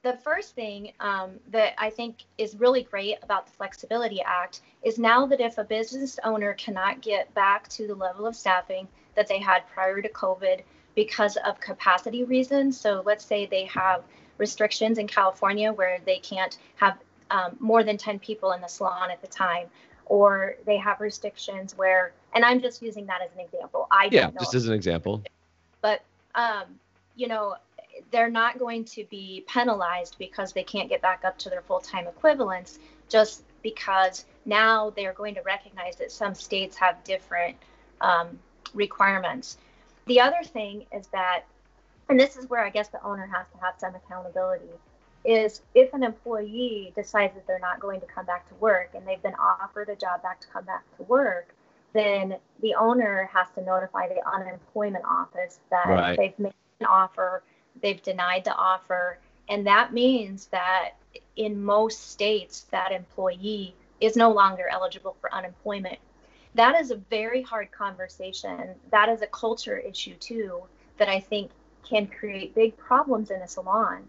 the 0.05 0.13
first 0.17 0.53
thing 0.53 0.91
um, 0.99 1.31
that 1.49 1.73
I 1.79 1.89
think 1.89 2.25
is 2.37 2.55
really 2.55 2.83
great 2.83 3.17
about 3.23 3.47
the 3.47 3.51
Flexibility 3.53 4.21
Act 4.21 4.61
is 4.83 4.99
now 4.99 5.25
that 5.25 5.41
if 5.41 5.57
a 5.57 5.63
business 5.63 6.19
owner 6.23 6.53
cannot 6.53 7.01
get 7.01 7.33
back 7.33 7.67
to 7.69 7.87
the 7.87 7.95
level 7.95 8.27
of 8.27 8.35
staffing 8.35 8.87
that 9.15 9.27
they 9.27 9.39
had 9.39 9.67
prior 9.73 10.03
to 10.03 10.09
COVID 10.09 10.61
because 10.93 11.37
of 11.37 11.59
capacity 11.59 12.23
reasons, 12.23 12.79
so 12.79 13.01
let's 13.03 13.25
say 13.25 13.47
they 13.47 13.65
have 13.65 14.03
restrictions 14.37 14.99
in 14.99 15.07
California 15.07 15.73
where 15.73 15.97
they 16.05 16.19
can't 16.19 16.59
have 16.75 16.99
um, 17.31 17.57
more 17.59 17.83
than 17.83 17.97
10 17.97 18.19
people 18.19 18.51
in 18.51 18.61
the 18.61 18.67
salon 18.67 19.09
at 19.09 19.21
the 19.21 19.27
time, 19.27 19.65
or 20.05 20.55
they 20.67 20.77
have 20.77 21.01
restrictions 21.01 21.75
where, 21.75 22.13
and 22.35 22.45
I'm 22.45 22.61
just 22.61 22.79
using 22.83 23.07
that 23.07 23.23
as 23.23 23.31
an 23.33 23.39
example. 23.39 23.87
I 23.89 24.09
yeah, 24.11 24.29
just 24.39 24.53
as 24.53 24.67
an 24.67 24.75
example. 24.75 25.23
But 25.81 26.03
um, 26.35 26.65
you 27.15 27.27
know, 27.27 27.55
they're 28.11 28.29
not 28.29 28.59
going 28.59 28.85
to 28.85 29.03
be 29.09 29.43
penalized 29.47 30.15
because 30.17 30.53
they 30.53 30.63
can't 30.63 30.89
get 30.89 31.01
back 31.01 31.25
up 31.25 31.37
to 31.39 31.49
their 31.49 31.61
full-time 31.61 32.07
equivalents 32.07 32.79
just 33.09 33.43
because 33.61 34.25
now 34.45 34.91
they're 34.91 35.13
going 35.13 35.35
to 35.35 35.41
recognize 35.41 35.95
that 35.97 36.11
some 36.11 36.33
states 36.35 36.77
have 36.77 37.03
different 37.03 37.55
um, 38.01 38.39
requirements. 38.73 39.57
The 40.05 40.19
other 40.21 40.43
thing 40.43 40.85
is 40.93 41.07
that, 41.07 41.45
and 42.09 42.19
this 42.19 42.37
is 42.37 42.49
where 42.49 42.63
I 42.63 42.69
guess 42.69 42.89
the 42.89 43.03
owner 43.03 43.25
has 43.33 43.47
to 43.53 43.57
have 43.65 43.75
some 43.77 43.95
accountability, 43.95 44.69
is 45.23 45.61
if 45.73 45.91
an 45.93 46.03
employee 46.03 46.93
decides 46.95 47.33
that 47.33 47.47
they're 47.47 47.59
not 47.59 47.79
going 47.79 47.99
to 47.99 48.05
come 48.05 48.25
back 48.25 48.47
to 48.49 48.55
work 48.55 48.91
and 48.93 49.07
they've 49.07 49.23
been 49.23 49.35
offered 49.35 49.89
a 49.89 49.95
job 49.95 50.21
back 50.21 50.39
to 50.41 50.47
come 50.47 50.65
back 50.65 50.83
to 50.97 51.03
work, 51.03 51.55
then 51.93 52.35
the 52.61 52.75
owner 52.75 53.29
has 53.33 53.47
to 53.55 53.63
notify 53.63 54.07
the 54.07 54.21
unemployment 54.29 55.03
office 55.05 55.59
that 55.71 55.87
right. 55.87 56.17
they've 56.17 56.37
made 56.37 56.53
an 56.79 56.85
offer 56.85 57.41
they've 57.81 58.01
denied 58.01 58.43
the 58.45 58.55
offer. 58.55 59.19
And 59.49 59.67
that 59.67 59.93
means 59.93 60.47
that 60.47 60.91
in 61.35 61.63
most 61.63 62.11
states, 62.11 62.65
that 62.71 62.91
employee 62.91 63.75
is 64.01 64.15
no 64.15 64.31
longer 64.31 64.65
eligible 64.71 65.15
for 65.21 65.33
unemployment. 65.33 65.99
That 66.55 66.79
is 66.79 66.91
a 66.91 66.95
very 66.95 67.41
hard 67.41 67.71
conversation. 67.71 68.75
That 68.91 69.09
is 69.09 69.21
a 69.21 69.27
culture 69.27 69.77
issue, 69.77 70.15
too, 70.15 70.63
that 70.97 71.09
I 71.09 71.19
think 71.19 71.51
can 71.83 72.07
create 72.07 72.55
big 72.55 72.75
problems 72.77 73.29
in 73.29 73.41
a 73.41 73.47
salon. 73.47 74.03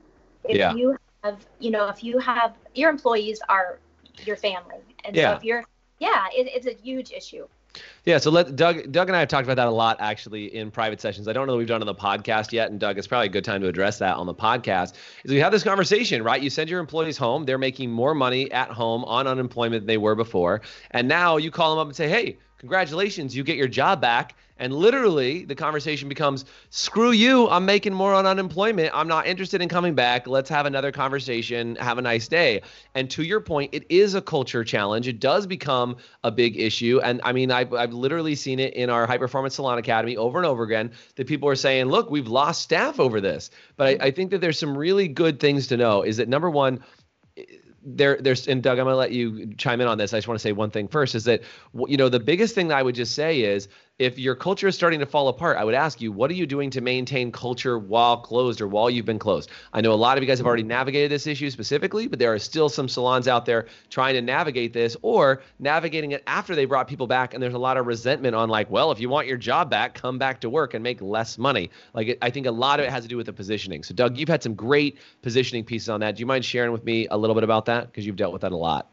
If 0.44 0.56
yeah. 0.56 0.72
you 0.74 0.96
have, 1.24 1.44
you 1.58 1.70
know, 1.70 1.88
if 1.88 2.04
you 2.04 2.18
have 2.18 2.54
your 2.74 2.88
employees 2.90 3.40
are 3.48 3.78
your 4.24 4.36
family. 4.36 4.78
And 5.04 5.14
yeah. 5.14 5.32
so 5.32 5.36
if 5.36 5.44
you're, 5.44 5.64
yeah, 5.98 6.26
it, 6.32 6.46
it's 6.46 6.66
a 6.66 6.74
huge 6.82 7.10
issue. 7.10 7.46
Yeah, 8.04 8.18
so 8.18 8.30
let 8.30 8.54
Doug 8.54 8.92
Doug 8.92 9.08
and 9.08 9.16
I 9.16 9.20
have 9.20 9.28
talked 9.28 9.44
about 9.44 9.56
that 9.56 9.66
a 9.66 9.70
lot 9.70 9.96
actually 10.00 10.54
in 10.54 10.70
private 10.70 11.00
sessions. 11.00 11.26
I 11.28 11.32
don't 11.32 11.46
know 11.46 11.54
that 11.54 11.58
we've 11.58 11.66
done 11.66 11.82
on 11.82 11.86
the 11.86 11.94
podcast 11.94 12.52
yet, 12.52 12.70
and 12.70 12.78
Doug, 12.78 12.98
it's 12.98 13.06
probably 13.06 13.26
a 13.26 13.30
good 13.30 13.44
time 13.44 13.60
to 13.62 13.68
address 13.68 13.98
that 13.98 14.16
on 14.16 14.26
the 14.26 14.34
podcast. 14.34 14.94
Is 15.24 15.32
we 15.32 15.38
have 15.38 15.52
this 15.52 15.64
conversation, 15.64 16.22
right? 16.22 16.40
You 16.40 16.50
send 16.50 16.70
your 16.70 16.80
employees 16.80 17.16
home, 17.16 17.44
they're 17.44 17.58
making 17.58 17.90
more 17.90 18.14
money 18.14 18.50
at 18.52 18.70
home 18.70 19.04
on 19.04 19.26
unemployment 19.26 19.82
than 19.82 19.86
they 19.86 19.98
were 19.98 20.14
before, 20.14 20.62
and 20.92 21.08
now 21.08 21.36
you 21.36 21.50
call 21.50 21.74
them 21.74 21.80
up 21.80 21.88
and 21.88 21.96
say, 21.96 22.08
"Hey, 22.08 22.38
congratulations, 22.58 23.36
you 23.36 23.44
get 23.44 23.56
your 23.56 23.68
job 23.68 24.00
back. 24.00 24.34
And 24.58 24.72
literally, 24.72 25.44
the 25.44 25.54
conversation 25.54 26.08
becomes, 26.08 26.46
screw 26.70 27.10
you, 27.10 27.46
I'm 27.50 27.66
making 27.66 27.92
more 27.92 28.14
on 28.14 28.24
unemployment. 28.24 28.90
I'm 28.94 29.06
not 29.06 29.26
interested 29.26 29.60
in 29.60 29.68
coming 29.68 29.94
back. 29.94 30.26
Let's 30.26 30.48
have 30.48 30.64
another 30.64 30.90
conversation. 30.90 31.76
Have 31.76 31.98
a 31.98 32.02
nice 32.02 32.26
day. 32.26 32.62
And 32.94 33.10
to 33.10 33.22
your 33.22 33.42
point, 33.42 33.74
it 33.74 33.84
is 33.90 34.14
a 34.14 34.22
culture 34.22 34.64
challenge. 34.64 35.08
It 35.08 35.20
does 35.20 35.46
become 35.46 35.98
a 36.24 36.30
big 36.30 36.58
issue. 36.58 37.00
And 37.04 37.20
I 37.22 37.32
mean, 37.32 37.50
I've, 37.50 37.74
I've 37.74 37.92
literally 37.92 38.34
seen 38.34 38.58
it 38.58 38.72
in 38.72 38.88
our 38.88 39.06
High 39.06 39.18
Performance 39.18 39.56
Salon 39.56 39.76
Academy 39.76 40.16
over 40.16 40.38
and 40.38 40.46
over 40.46 40.62
again 40.62 40.90
that 41.16 41.26
people 41.26 41.50
are 41.50 41.54
saying, 41.54 41.86
look, 41.86 42.10
we've 42.10 42.28
lost 42.28 42.62
staff 42.62 42.98
over 42.98 43.20
this. 43.20 43.50
But 43.76 44.00
I, 44.00 44.06
I 44.06 44.10
think 44.10 44.30
that 44.30 44.40
there's 44.40 44.58
some 44.58 44.76
really 44.76 45.06
good 45.06 45.38
things 45.38 45.66
to 45.66 45.76
know 45.76 46.00
is 46.00 46.16
that 46.16 46.30
number 46.30 46.48
one, 46.48 46.82
there 47.86 48.18
there's 48.20 48.48
and 48.48 48.62
Doug, 48.62 48.78
I'm 48.78 48.86
gonna 48.86 48.96
let 48.96 49.12
you 49.12 49.54
chime 49.54 49.80
in 49.80 49.86
on 49.86 49.96
this. 49.96 50.12
I 50.12 50.18
just 50.18 50.26
want 50.26 50.38
to 50.38 50.42
say 50.42 50.52
one 50.52 50.70
thing 50.70 50.88
first 50.88 51.14
is 51.14 51.24
that 51.24 51.42
you 51.86 51.96
know 51.96 52.08
the 52.08 52.20
biggest 52.20 52.54
thing 52.54 52.68
that 52.68 52.76
I 52.78 52.82
would 52.82 52.96
just 52.96 53.14
say 53.14 53.42
is 53.42 53.68
if 53.98 54.18
your 54.18 54.34
culture 54.34 54.68
is 54.68 54.74
starting 54.74 55.00
to 55.00 55.06
fall 55.06 55.28
apart, 55.28 55.56
I 55.56 55.64
would 55.64 55.74
ask 55.74 56.02
you, 56.02 56.12
what 56.12 56.30
are 56.30 56.34
you 56.34 56.46
doing 56.46 56.68
to 56.70 56.82
maintain 56.82 57.32
culture 57.32 57.78
while 57.78 58.18
closed 58.18 58.60
or 58.60 58.68
while 58.68 58.90
you've 58.90 59.06
been 59.06 59.18
closed? 59.18 59.50
I 59.72 59.80
know 59.80 59.92
a 59.92 59.94
lot 59.94 60.18
of 60.18 60.22
you 60.22 60.28
guys 60.28 60.38
have 60.38 60.46
already 60.46 60.64
navigated 60.64 61.10
this 61.10 61.26
issue 61.26 61.48
specifically, 61.48 62.06
but 62.06 62.18
there 62.18 62.32
are 62.32 62.38
still 62.38 62.68
some 62.68 62.88
salons 62.88 63.26
out 63.26 63.46
there 63.46 63.66
trying 63.88 64.14
to 64.14 64.20
navigate 64.20 64.74
this 64.74 64.98
or 65.00 65.40
navigating 65.58 66.12
it 66.12 66.22
after 66.26 66.54
they 66.54 66.66
brought 66.66 66.88
people 66.88 67.06
back. 67.06 67.32
And 67.32 67.42
there's 67.42 67.54
a 67.54 67.58
lot 67.58 67.78
of 67.78 67.86
resentment 67.86 68.34
on, 68.34 68.50
like, 68.50 68.70
well, 68.70 68.92
if 68.92 69.00
you 69.00 69.08
want 69.08 69.28
your 69.28 69.38
job 69.38 69.70
back, 69.70 69.94
come 69.94 70.18
back 70.18 70.40
to 70.42 70.50
work 70.50 70.74
and 70.74 70.82
make 70.82 71.00
less 71.00 71.38
money. 71.38 71.70
Like, 71.94 72.18
I 72.20 72.28
think 72.28 72.46
a 72.46 72.50
lot 72.50 72.80
of 72.80 72.86
it 72.86 72.92
has 72.92 73.02
to 73.04 73.08
do 73.08 73.16
with 73.16 73.26
the 73.26 73.32
positioning. 73.32 73.82
So, 73.82 73.94
Doug, 73.94 74.18
you've 74.18 74.28
had 74.28 74.42
some 74.42 74.54
great 74.54 74.98
positioning 75.22 75.64
pieces 75.64 75.88
on 75.88 76.00
that. 76.00 76.16
Do 76.16 76.20
you 76.20 76.26
mind 76.26 76.44
sharing 76.44 76.72
with 76.72 76.84
me 76.84 77.06
a 77.10 77.16
little 77.16 77.34
bit 77.34 77.44
about 77.44 77.64
that? 77.66 77.86
Because 77.86 78.04
you've 78.04 78.16
dealt 78.16 78.34
with 78.34 78.42
that 78.42 78.52
a 78.52 78.56
lot. 78.56 78.88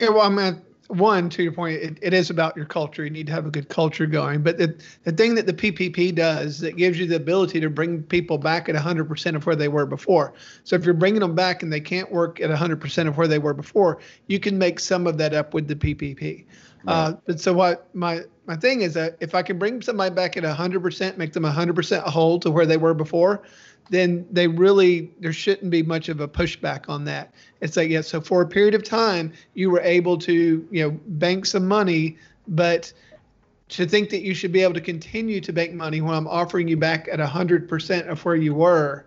Yeah, 0.00 0.08
well, 0.08 0.22
I 0.22 0.28
mean, 0.28 0.60
one 0.90 1.28
to 1.30 1.42
your 1.42 1.52
point, 1.52 1.82
it, 1.82 1.98
it 2.02 2.12
is 2.12 2.30
about 2.30 2.56
your 2.56 2.66
culture. 2.66 3.04
You 3.04 3.10
need 3.10 3.26
to 3.26 3.32
have 3.32 3.46
a 3.46 3.50
good 3.50 3.68
culture 3.68 4.06
going. 4.06 4.42
But 4.42 4.58
the, 4.58 4.74
the 5.04 5.12
thing 5.12 5.34
that 5.36 5.46
the 5.46 5.52
PPP 5.52 6.14
does 6.14 6.58
that 6.60 6.76
gives 6.76 6.98
you 6.98 7.06
the 7.06 7.16
ability 7.16 7.60
to 7.60 7.70
bring 7.70 8.02
people 8.02 8.38
back 8.38 8.68
at 8.68 8.74
100% 8.74 9.36
of 9.36 9.46
where 9.46 9.56
they 9.56 9.68
were 9.68 9.86
before. 9.86 10.32
So 10.64 10.76
if 10.76 10.84
you're 10.84 10.94
bringing 10.94 11.20
them 11.20 11.34
back 11.34 11.62
and 11.62 11.72
they 11.72 11.80
can't 11.80 12.10
work 12.10 12.40
at 12.40 12.50
100% 12.50 13.08
of 13.08 13.16
where 13.16 13.28
they 13.28 13.38
were 13.38 13.54
before, 13.54 14.00
you 14.26 14.40
can 14.40 14.58
make 14.58 14.80
some 14.80 15.06
of 15.06 15.18
that 15.18 15.34
up 15.34 15.54
with 15.54 15.68
the 15.68 15.76
PPP. 15.76 16.44
Right. 16.84 16.92
Uh, 16.92 17.16
but 17.26 17.40
so 17.40 17.52
what 17.52 17.94
my 17.94 18.22
my 18.46 18.56
thing 18.56 18.80
is 18.80 18.94
that 18.94 19.16
if 19.20 19.32
I 19.34 19.42
can 19.42 19.58
bring 19.58 19.80
somebody 19.80 20.12
back 20.12 20.36
at 20.36 20.42
100%, 20.42 21.16
make 21.16 21.32
them 21.32 21.44
100% 21.44 22.02
whole 22.02 22.40
to 22.40 22.50
where 22.50 22.66
they 22.66 22.78
were 22.78 22.94
before, 22.94 23.42
then 23.90 24.24
they 24.30 24.46
really 24.46 25.10
there 25.18 25.32
shouldn't 25.32 25.70
be 25.70 25.82
much 25.82 26.08
of 26.08 26.20
a 26.20 26.28
pushback 26.28 26.88
on 26.88 27.04
that. 27.04 27.34
It's 27.60 27.76
like 27.76 27.90
yeah, 27.90 28.00
so 28.00 28.20
for 28.20 28.40
a 28.40 28.46
period 28.46 28.74
of 28.74 28.84
time 28.84 29.32
you 29.54 29.68
were 29.70 29.80
able 29.80 30.16
to 30.18 30.66
you 30.70 30.82
know 30.82 30.98
bank 31.06 31.44
some 31.44 31.66
money, 31.66 32.16
but 32.48 32.92
to 33.68 33.86
think 33.86 34.10
that 34.10 34.22
you 34.22 34.32
should 34.32 34.52
be 34.52 34.62
able 34.62 34.74
to 34.74 34.80
continue 34.80 35.40
to 35.40 35.52
bank 35.52 35.72
money 35.74 36.00
when 36.00 36.14
I'm 36.14 36.26
offering 36.26 36.66
you 36.66 36.76
back 36.76 37.08
at 37.10 37.20
100% 37.20 38.08
of 38.08 38.24
where 38.24 38.34
you 38.34 38.52
were, 38.52 39.06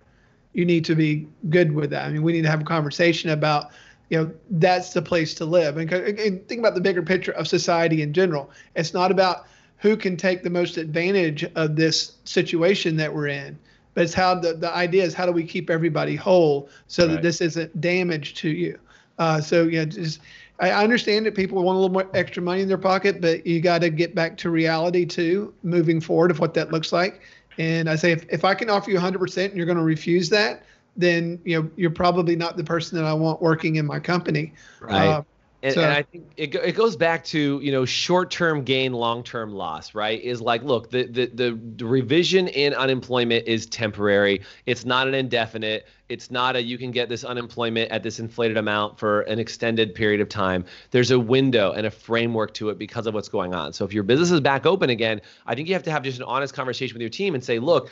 you 0.53 0.63
need 0.63 0.85
to 0.85 0.95
be 0.95 1.27
good 1.49 1.73
with 1.73 1.89
that. 1.89 2.05
I 2.05 2.09
mean, 2.09 2.23
we 2.23 2.31
need 2.31 2.43
to 2.43 2.49
have 2.49 2.61
a 2.61 2.65
conversation 2.65 3.31
about 3.31 3.71
you 4.09 4.17
know 4.17 4.31
that's 4.51 4.91
the 4.91 5.01
place 5.01 5.33
to 5.35 5.45
live 5.45 5.77
and, 5.77 5.91
and 5.91 6.47
think 6.47 6.59
about 6.59 6.75
the 6.75 6.81
bigger 6.81 7.01
picture 7.01 7.31
of 7.31 7.47
society 7.47 8.01
in 8.01 8.11
general. 8.11 8.51
It's 8.75 8.93
not 8.93 9.11
about 9.11 9.47
who 9.77 9.95
can 9.95 10.17
take 10.17 10.43
the 10.43 10.49
most 10.49 10.77
advantage 10.77 11.43
of 11.55 11.75
this 11.75 12.13
situation 12.25 12.97
that 12.97 13.13
we're 13.13 13.27
in 13.27 13.57
but 13.93 14.03
it's 14.03 14.13
how 14.13 14.35
the, 14.35 14.53
the 14.53 14.73
idea 14.73 15.03
is 15.03 15.13
how 15.13 15.25
do 15.25 15.31
we 15.31 15.43
keep 15.43 15.69
everybody 15.69 16.15
whole 16.15 16.69
so 16.87 17.05
right. 17.05 17.13
that 17.13 17.21
this 17.21 17.41
isn't 17.41 17.79
damage 17.79 18.35
to 18.35 18.49
you. 18.49 18.79
Uh, 19.19 19.39
so 19.39 19.63
yeah, 19.63 19.85
just 19.85 20.19
I 20.59 20.71
understand 20.71 21.25
that 21.25 21.35
people 21.35 21.61
want 21.61 21.75
a 21.75 21.79
little 21.79 21.93
more 21.93 22.09
extra 22.13 22.41
money 22.41 22.61
in 22.61 22.67
their 22.67 22.77
pocket, 22.77 23.21
but 23.21 23.45
you 23.45 23.59
got 23.59 23.81
to 23.81 23.89
get 23.89 24.15
back 24.15 24.37
to 24.37 24.49
reality 24.49 25.05
too, 25.05 25.53
moving 25.63 25.99
forward 25.99 26.31
of 26.31 26.39
what 26.39 26.53
that 26.53 26.71
looks 26.71 26.91
like. 26.91 27.21
And 27.57 27.89
I 27.89 27.95
say 27.95 28.11
if, 28.11 28.25
if 28.29 28.45
I 28.45 28.55
can 28.55 28.69
offer 28.69 28.89
you 28.89 28.97
100% 28.97 29.45
and 29.45 29.57
you're 29.57 29.65
going 29.65 29.77
to 29.77 29.83
refuse 29.83 30.29
that, 30.29 30.63
then 30.95 31.39
you 31.43 31.61
know 31.61 31.69
you're 31.75 31.91
probably 31.91 32.35
not 32.35 32.55
the 32.55 32.63
person 32.63 32.97
that 32.97 33.05
I 33.05 33.13
want 33.13 33.41
working 33.41 33.77
in 33.77 33.85
my 33.85 33.99
company. 33.99 34.53
Right. 34.79 35.07
Uh, 35.07 35.23
and, 35.63 35.73
so, 35.73 35.81
and, 35.81 35.93
I 35.93 36.01
think 36.01 36.25
it, 36.35 36.53
it 36.55 36.75
goes 36.75 36.97
back 36.97 37.23
to 37.25 37.61
you 37.61 37.71
know 37.71 37.85
short-term 37.85 38.63
gain, 38.63 38.91
long-term 38.91 39.53
loss, 39.53 39.95
right? 39.95 40.21
Is 40.21 40.41
like, 40.41 40.61
look, 40.61 40.89
the 40.89 41.05
the 41.05 41.27
the 41.27 41.85
revision 41.85 42.49
in 42.49 42.73
unemployment 42.73 43.47
is 43.47 43.65
temporary. 43.65 44.41
It's 44.65 44.83
not 44.83 45.07
an 45.07 45.13
indefinite. 45.13 45.87
It's 46.09 46.29
not 46.29 46.57
a 46.57 46.61
you 46.61 46.77
can 46.77 46.91
get 46.91 47.07
this 47.07 47.23
unemployment 47.23 47.91
at 47.91 48.03
this 48.03 48.19
inflated 48.19 48.57
amount 48.57 48.99
for 48.99 49.21
an 49.21 49.39
extended 49.39 49.95
period 49.95 50.19
of 50.19 50.27
time. 50.27 50.65
There's 50.91 51.11
a 51.11 51.19
window 51.19 51.71
and 51.71 51.87
a 51.87 51.91
framework 51.91 52.53
to 52.55 52.69
it 52.69 52.77
because 52.77 53.07
of 53.07 53.13
what's 53.13 53.29
going 53.29 53.53
on. 53.53 53.71
So 53.71 53.85
if 53.85 53.93
your 53.93 54.03
business 54.03 54.31
is 54.31 54.41
back 54.41 54.65
open 54.65 54.89
again, 54.89 55.21
I 55.45 55.55
think 55.55 55.69
you 55.69 55.73
have 55.75 55.83
to 55.83 55.91
have 55.91 56.03
just 56.03 56.19
an 56.19 56.25
honest 56.25 56.53
conversation 56.53 56.93
with 56.93 57.01
your 57.01 57.09
team 57.09 57.35
and 57.35 57.43
say, 57.43 57.57
look, 57.57 57.89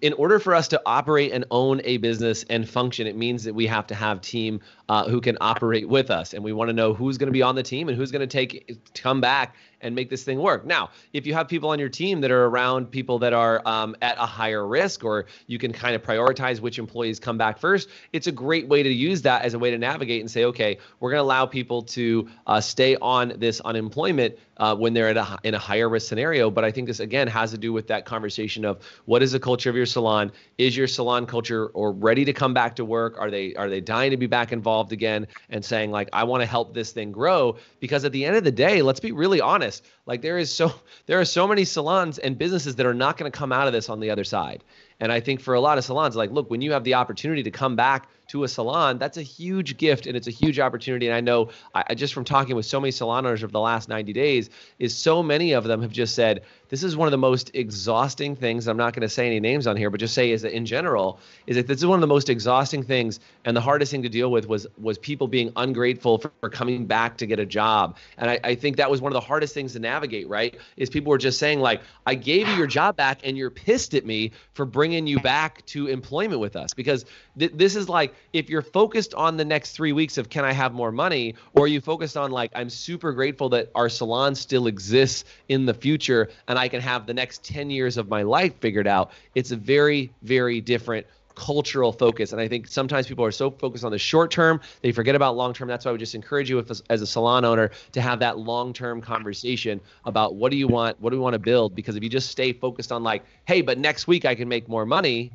in 0.00 0.12
order 0.14 0.38
for 0.38 0.54
us 0.54 0.68
to 0.68 0.80
operate 0.86 1.32
and 1.32 1.44
own 1.50 1.80
a 1.84 1.98
business 1.98 2.44
and 2.48 2.68
function, 2.68 3.06
it 3.06 3.16
means 3.16 3.44
that 3.44 3.54
we 3.54 3.66
have 3.66 3.86
to 3.88 3.94
have 3.94 4.20
team 4.20 4.60
uh, 4.88 5.08
who 5.08 5.20
can 5.20 5.36
operate 5.40 5.88
with 5.88 6.10
us, 6.10 6.32
and 6.32 6.42
we 6.42 6.52
want 6.52 6.68
to 6.68 6.72
know 6.72 6.94
who's 6.94 7.18
going 7.18 7.28
to 7.28 7.32
be 7.32 7.42
on 7.42 7.54
the 7.54 7.62
team 7.62 7.88
and 7.88 7.96
who's 7.96 8.10
going 8.10 8.20
to 8.20 8.26
take 8.26 8.78
come 8.94 9.20
back 9.20 9.54
and 9.80 9.94
make 9.94 10.10
this 10.10 10.22
thing 10.22 10.38
work. 10.38 10.64
Now, 10.64 10.90
if 11.12 11.26
you 11.26 11.34
have 11.34 11.48
people 11.48 11.70
on 11.70 11.78
your 11.78 11.88
team 11.88 12.20
that 12.22 12.30
are 12.30 12.46
around 12.46 12.90
people 12.90 13.18
that 13.20 13.32
are 13.32 13.62
um, 13.66 13.96
at 14.02 14.16
a 14.18 14.26
higher 14.26 14.66
risk, 14.66 15.04
or 15.04 15.26
you 15.46 15.58
can 15.58 15.72
kind 15.72 15.94
of 15.94 16.02
prioritize 16.02 16.60
which 16.60 16.78
employees 16.78 17.20
come 17.20 17.38
back 17.38 17.58
first, 17.58 17.88
it's 18.12 18.26
a 18.26 18.32
great 18.32 18.68
way 18.68 18.82
to 18.82 18.90
use 18.90 19.22
that 19.22 19.42
as 19.42 19.54
a 19.54 19.58
way 19.58 19.70
to 19.70 19.78
navigate 19.78 20.20
and 20.20 20.30
say, 20.30 20.44
okay, 20.44 20.78
we're 21.00 21.10
going 21.10 21.18
to 21.18 21.24
allow 21.24 21.46
people 21.46 21.82
to 21.82 22.28
uh, 22.46 22.60
stay 22.60 22.96
on 22.96 23.34
this 23.38 23.60
unemployment 23.60 24.36
uh, 24.58 24.74
when 24.74 24.94
they're 24.94 25.10
a, 25.10 25.38
in 25.44 25.54
a 25.54 25.58
higher 25.58 25.88
risk 25.88 26.08
scenario. 26.08 26.50
But 26.50 26.64
I 26.64 26.70
think 26.70 26.86
this 26.86 27.00
again 27.00 27.28
has 27.28 27.50
to 27.50 27.58
do 27.58 27.72
with 27.72 27.86
that 27.88 28.04
conversation 28.04 28.64
of 28.64 28.82
what 29.04 29.22
is 29.22 29.32
the 29.32 29.40
culture 29.40 29.70
of 29.70 29.76
your 29.76 29.86
salon? 29.86 30.32
Is 30.58 30.76
your 30.76 30.86
salon 30.86 31.26
culture 31.26 31.66
or 31.68 31.92
ready 31.92 32.24
to 32.24 32.32
come 32.32 32.54
back 32.54 32.76
to 32.76 32.84
work? 32.84 33.16
Are 33.18 33.30
they 33.30 33.54
are 33.54 33.68
they 33.68 33.80
dying 33.80 34.10
to 34.10 34.16
be 34.16 34.26
back 34.26 34.52
involved 34.52 34.92
again 34.92 35.26
and 35.50 35.64
saying 35.64 35.90
like 35.90 36.08
I 36.12 36.24
want 36.24 36.42
to 36.42 36.46
help 36.46 36.74
this 36.74 36.92
thing 36.92 37.12
grow? 37.12 37.56
Because 37.80 38.04
at 38.04 38.12
the 38.12 38.24
end 38.24 38.36
of 38.36 38.44
the 38.44 38.52
day, 38.52 38.82
let's 38.82 39.00
be 39.00 39.12
really 39.12 39.40
honest. 39.40 39.65
Like 40.06 40.22
there 40.22 40.38
is 40.38 40.54
so 40.54 40.72
there 41.06 41.20
are 41.20 41.24
so 41.24 41.46
many 41.46 41.64
salons 41.64 42.18
and 42.18 42.38
businesses 42.38 42.76
that 42.76 42.86
are 42.86 42.94
not 42.94 43.16
going 43.16 43.30
to 43.30 43.36
come 43.36 43.52
out 43.52 43.66
of 43.66 43.72
this 43.72 43.88
on 43.88 44.00
the 44.00 44.10
other 44.10 44.24
side. 44.24 44.64
And 45.00 45.12
I 45.12 45.20
think 45.20 45.40
for 45.40 45.54
a 45.54 45.60
lot 45.60 45.78
of 45.78 45.84
salons, 45.84 46.16
like, 46.16 46.30
look, 46.30 46.50
when 46.50 46.62
you 46.62 46.72
have 46.72 46.84
the 46.84 46.94
opportunity 46.94 47.42
to 47.42 47.50
come 47.50 47.76
back 47.76 48.08
to 48.28 48.44
a 48.44 48.48
salon, 48.48 48.98
that's 48.98 49.16
a 49.16 49.22
huge 49.22 49.76
gift 49.76 50.06
and 50.06 50.16
it's 50.16 50.26
a 50.26 50.32
huge 50.32 50.58
opportunity. 50.58 51.06
And 51.06 51.14
I 51.14 51.20
know 51.20 51.50
I, 51.74 51.94
just 51.94 52.14
from 52.14 52.24
talking 52.24 52.56
with 52.56 52.66
so 52.66 52.80
many 52.80 52.90
salon 52.90 53.26
owners 53.26 53.42
over 53.42 53.52
the 53.52 53.60
last 53.60 53.88
90 53.88 54.12
days, 54.12 54.50
is 54.78 54.96
so 54.96 55.22
many 55.22 55.52
of 55.52 55.64
them 55.64 55.82
have 55.82 55.92
just 55.92 56.14
said, 56.14 56.42
this 56.68 56.82
is 56.82 56.96
one 56.96 57.06
of 57.06 57.12
the 57.12 57.18
most 57.18 57.52
exhausting 57.54 58.34
things. 58.34 58.66
I'm 58.66 58.76
not 58.76 58.92
going 58.92 59.02
to 59.02 59.08
say 59.08 59.26
any 59.26 59.38
names 59.38 59.66
on 59.66 59.76
here, 59.76 59.90
but 59.90 60.00
just 60.00 60.14
say 60.14 60.32
is 60.32 60.42
that 60.42 60.52
in 60.52 60.66
general, 60.66 61.20
is 61.46 61.56
that 61.56 61.66
this 61.66 61.78
is 61.78 61.86
one 61.86 61.96
of 61.96 62.00
the 62.00 62.08
most 62.08 62.28
exhausting 62.28 62.82
things 62.82 63.20
and 63.44 63.56
the 63.56 63.60
hardest 63.60 63.92
thing 63.92 64.02
to 64.02 64.08
deal 64.08 64.30
with 64.30 64.48
was 64.48 64.66
was 64.80 64.98
people 64.98 65.28
being 65.28 65.52
ungrateful 65.56 66.18
for, 66.18 66.32
for 66.40 66.50
coming 66.50 66.86
back 66.86 67.16
to 67.18 67.26
get 67.26 67.38
a 67.38 67.46
job. 67.46 67.96
And 68.18 68.30
I, 68.30 68.40
I 68.42 68.54
think 68.56 68.76
that 68.78 68.90
was 68.90 69.00
one 69.00 69.12
of 69.12 69.14
the 69.14 69.26
hardest 69.26 69.54
things 69.54 69.74
to 69.74 69.78
navigate, 69.78 70.28
right? 70.28 70.56
Is 70.76 70.90
people 70.90 71.10
were 71.10 71.18
just 71.18 71.38
saying 71.38 71.60
like, 71.60 71.82
I 72.04 72.14
gave 72.14 72.48
you 72.48 72.54
your 72.54 72.66
job 72.66 72.96
back 72.96 73.20
and 73.22 73.36
you're 73.36 73.50
pissed 73.50 73.94
at 73.94 74.04
me 74.04 74.32
for 74.54 74.64
bringing 74.64 75.06
you 75.06 75.20
back 75.20 75.64
to 75.66 75.86
employment 75.86 76.40
with 76.40 76.56
us 76.56 76.74
because 76.74 77.04
th- 77.38 77.52
this 77.54 77.76
is 77.76 77.88
like 77.88 78.14
if 78.32 78.48
you're 78.48 78.62
focused 78.62 79.14
on 79.14 79.36
the 79.36 79.44
next 79.44 79.72
three 79.72 79.92
weeks 79.92 80.18
of 80.18 80.28
can 80.28 80.44
I 80.44 80.52
have 80.52 80.72
more 80.72 80.92
money, 80.92 81.34
or 81.54 81.68
you 81.68 81.80
focused 81.80 82.16
on 82.16 82.30
like 82.30 82.50
I'm 82.54 82.70
super 82.70 83.12
grateful 83.12 83.48
that 83.50 83.70
our 83.74 83.88
salon 83.88 84.34
still 84.34 84.66
exists 84.66 85.24
in 85.48 85.66
the 85.66 85.74
future 85.74 86.28
and 86.48 86.58
I 86.58 86.68
can 86.68 86.80
have 86.80 87.06
the 87.06 87.14
next 87.14 87.44
10 87.44 87.70
years 87.70 87.96
of 87.96 88.08
my 88.08 88.22
life 88.22 88.58
figured 88.60 88.86
out. 88.86 89.12
It's 89.34 89.50
a 89.50 89.56
very, 89.56 90.12
very 90.22 90.60
different 90.60 91.06
cultural 91.36 91.92
focus. 91.92 92.32
And 92.32 92.40
I 92.40 92.48
think 92.48 92.66
sometimes 92.66 93.06
people 93.06 93.24
are 93.24 93.30
so 93.30 93.50
focused 93.50 93.84
on 93.84 93.92
the 93.92 93.98
short 93.98 94.30
term, 94.32 94.60
they 94.80 94.90
forget 94.90 95.14
about 95.14 95.36
long 95.36 95.52
term. 95.52 95.68
That's 95.68 95.84
why 95.84 95.90
I 95.90 95.92
would 95.92 96.00
just 96.00 96.14
encourage 96.14 96.50
you, 96.50 96.58
if, 96.58 96.70
as 96.90 97.02
a 97.02 97.06
salon 97.06 97.44
owner, 97.44 97.70
to 97.92 98.00
have 98.00 98.18
that 98.20 98.38
long 98.38 98.72
term 98.72 99.00
conversation 99.00 99.80
about 100.04 100.34
what 100.34 100.50
do 100.50 100.56
you 100.56 100.66
want, 100.66 101.00
what 101.00 101.10
do 101.10 101.16
we 101.16 101.22
want 101.22 101.34
to 101.34 101.38
build? 101.38 101.76
Because 101.76 101.94
if 101.94 102.02
you 102.02 102.08
just 102.08 102.30
stay 102.30 102.52
focused 102.52 102.90
on 102.90 103.04
like, 103.04 103.22
hey, 103.44 103.60
but 103.60 103.78
next 103.78 104.08
week 104.08 104.24
I 104.24 104.34
can 104.34 104.48
make 104.48 104.68
more 104.68 104.86
money, 104.86 105.30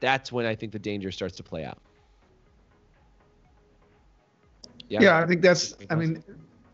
that's 0.00 0.32
when 0.32 0.46
I 0.46 0.54
think 0.54 0.72
the 0.72 0.78
danger 0.78 1.10
starts 1.10 1.36
to 1.36 1.42
play 1.42 1.64
out. 1.64 1.78
Yeah, 4.88 5.02
yeah 5.02 5.18
I 5.18 5.26
think 5.26 5.42
that's. 5.42 5.74
I 5.90 5.94
mean, 5.94 6.22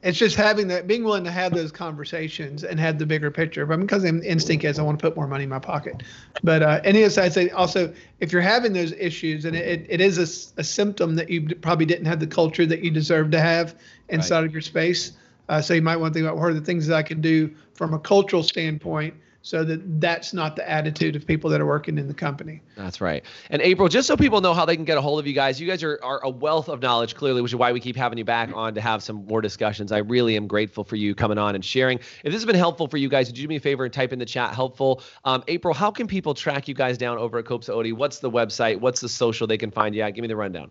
it's 0.03 0.19
just 0.19 0.35
having 0.35 0.67
that, 0.69 0.87
being 0.87 1.05
willing 1.05 1.25
to 1.25 1.31
have 1.31 1.55
those 1.55 1.71
conversations 1.71 2.65
and 2.65 2.79
have 2.81 2.99
the 2.99 3.07
bigger 3.07 3.31
picture. 3.31 3.65
But 3.65 3.81
because 3.81 4.03
the 4.03 4.21
instinct 4.25 4.65
is, 4.65 4.79
I 4.79 4.83
want 4.83 4.99
to 4.99 5.03
put 5.03 5.17
more 5.17 5.29
money 5.29 5.45
in 5.45 5.51
my 5.51 5.61
pocket. 5.61 6.03
But 6.43 6.63
uh, 6.63 6.81
any 6.83 7.05
of 7.05 7.17
I'd 7.17 7.33
say 7.33 7.51
also, 7.51 7.93
if 8.19 8.33
you're 8.33 8.43
having 8.43 8.73
those 8.73 8.93
issues, 8.93 9.45
and 9.45 9.55
it, 9.55 9.87
it 9.89 10.01
is 10.01 10.19
a, 10.19 10.61
a 10.61 10.65
symptom 10.65 11.15
that 11.15 11.31
you 11.31 11.55
probably 11.57 11.87
didn't 11.87 12.07
have 12.07 12.19
the 12.19 12.27
culture 12.27 12.67
that 12.67 12.83
you 12.83 12.91
deserve 12.91 13.31
to 13.31 13.41
have 13.41 13.77
inside 14.09 14.39
right. 14.39 14.47
of 14.47 14.53
your 14.53 14.63
space. 14.63 15.13
Uh, 15.49 15.61
so 15.61 15.75
you 15.75 15.83
might 15.83 15.97
want 15.97 16.13
to 16.13 16.19
think 16.19 16.27
about 16.27 16.37
what 16.37 16.51
are 16.51 16.55
the 16.55 16.61
things 16.61 16.87
that 16.87 16.97
I 16.97 17.03
can 17.03 17.21
do 17.21 17.53
from 17.75 17.95
a 17.95 17.99
cultural 17.99 18.43
standpoint 18.43 19.15
so 19.43 19.65
that 19.65 20.01
that's 20.01 20.33
not 20.33 20.55
the 20.55 20.69
attitude 20.69 21.17
of 21.17 21.27
people 21.27 21.51
that 21.51 21.61
are 21.61 21.67
working 21.67 21.99
in 21.99 22.07
the 22.07 22.15
company. 22.15 22.63
That's 22.77 23.01
right. 23.01 23.25
And 23.51 23.61
April, 23.61 23.89
just 23.89 24.07
so 24.07 24.17
people 24.17 24.41
know 24.41 24.55
how 24.55 24.65
they 24.65 24.77
can 24.77 24.85
get 24.85 24.97
a 24.97 25.01
hold 25.01 25.19
of 25.19 25.27
you 25.27 25.33
guys, 25.33 25.61
you 25.61 25.67
guys 25.67 25.83
are, 25.83 25.99
are 26.03 26.25
a 26.25 26.31
wealth 26.31 26.69
of 26.69 26.81
knowledge, 26.81 27.17
clearly, 27.17 27.43
which 27.43 27.51
is 27.51 27.57
why 27.57 27.73
we 27.73 27.81
keep 27.81 27.97
having 27.97 28.19
you 28.19 28.25
back 28.25 28.51
on 28.55 28.75
to 28.75 28.81
have 28.81 29.03
some 29.03 29.27
more 29.27 29.41
discussions. 29.41 29.91
I 29.91 29.99
really 29.99 30.37
am 30.37 30.47
grateful 30.47 30.85
for 30.85 30.95
you 30.95 31.15
coming 31.15 31.39
on 31.39 31.57
and 31.57 31.65
sharing. 31.65 31.99
If 31.99 32.25
this 32.25 32.35
has 32.35 32.45
been 32.45 32.55
helpful 32.55 32.87
for 32.87 32.99
you 32.99 33.09
guys, 33.09 33.27
would 33.27 33.37
you 33.37 33.45
do 33.45 33.49
me 33.49 33.57
a 33.57 33.61
favor 33.61 33.85
and 33.85 33.93
type 33.93 34.13
in 34.13 34.21
the 34.21 34.27
chat 34.27 34.55
helpful? 34.55 35.03
Um, 35.25 35.43
April, 35.49 35.75
how 35.75 35.91
can 35.91 36.07
people 36.07 36.35
track 36.35 36.69
you 36.69 36.75
guys 36.75 36.97
down 36.97 37.19
over 37.19 37.39
at 37.39 37.45
Kopsa 37.45 37.71
Otte? 37.71 37.93
What's 37.93 38.21
the 38.21 38.31
website? 38.31 38.79
What's 38.81 39.01
the 39.01 39.09
social 39.09 39.49
they 39.49 39.59
can 39.59 39.73
find 39.73 39.95
you 39.95 40.03
at? 40.03 40.15
Give 40.15 40.23
me 40.23 40.29
the 40.29 40.37
rundown. 40.37 40.71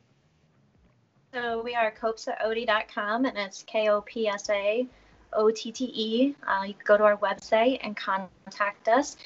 So 1.34 1.62
we 1.62 1.76
are 1.76 1.94
kopsaotte.com 1.94 3.26
and 3.26 3.38
it's 3.38 3.64
K 3.64 3.90
O 3.90 4.02
P 4.02 4.28
S 4.28 4.50
A 4.50 4.88
O-T-T-E. 5.34 6.36
Uh, 6.48 6.64
you 6.64 6.74
can 6.74 6.84
go 6.86 6.98
to 6.98 7.04
our 7.04 7.18
website 7.18 7.80
and 7.84 7.96
contact 7.96 8.88
us. 8.88 9.18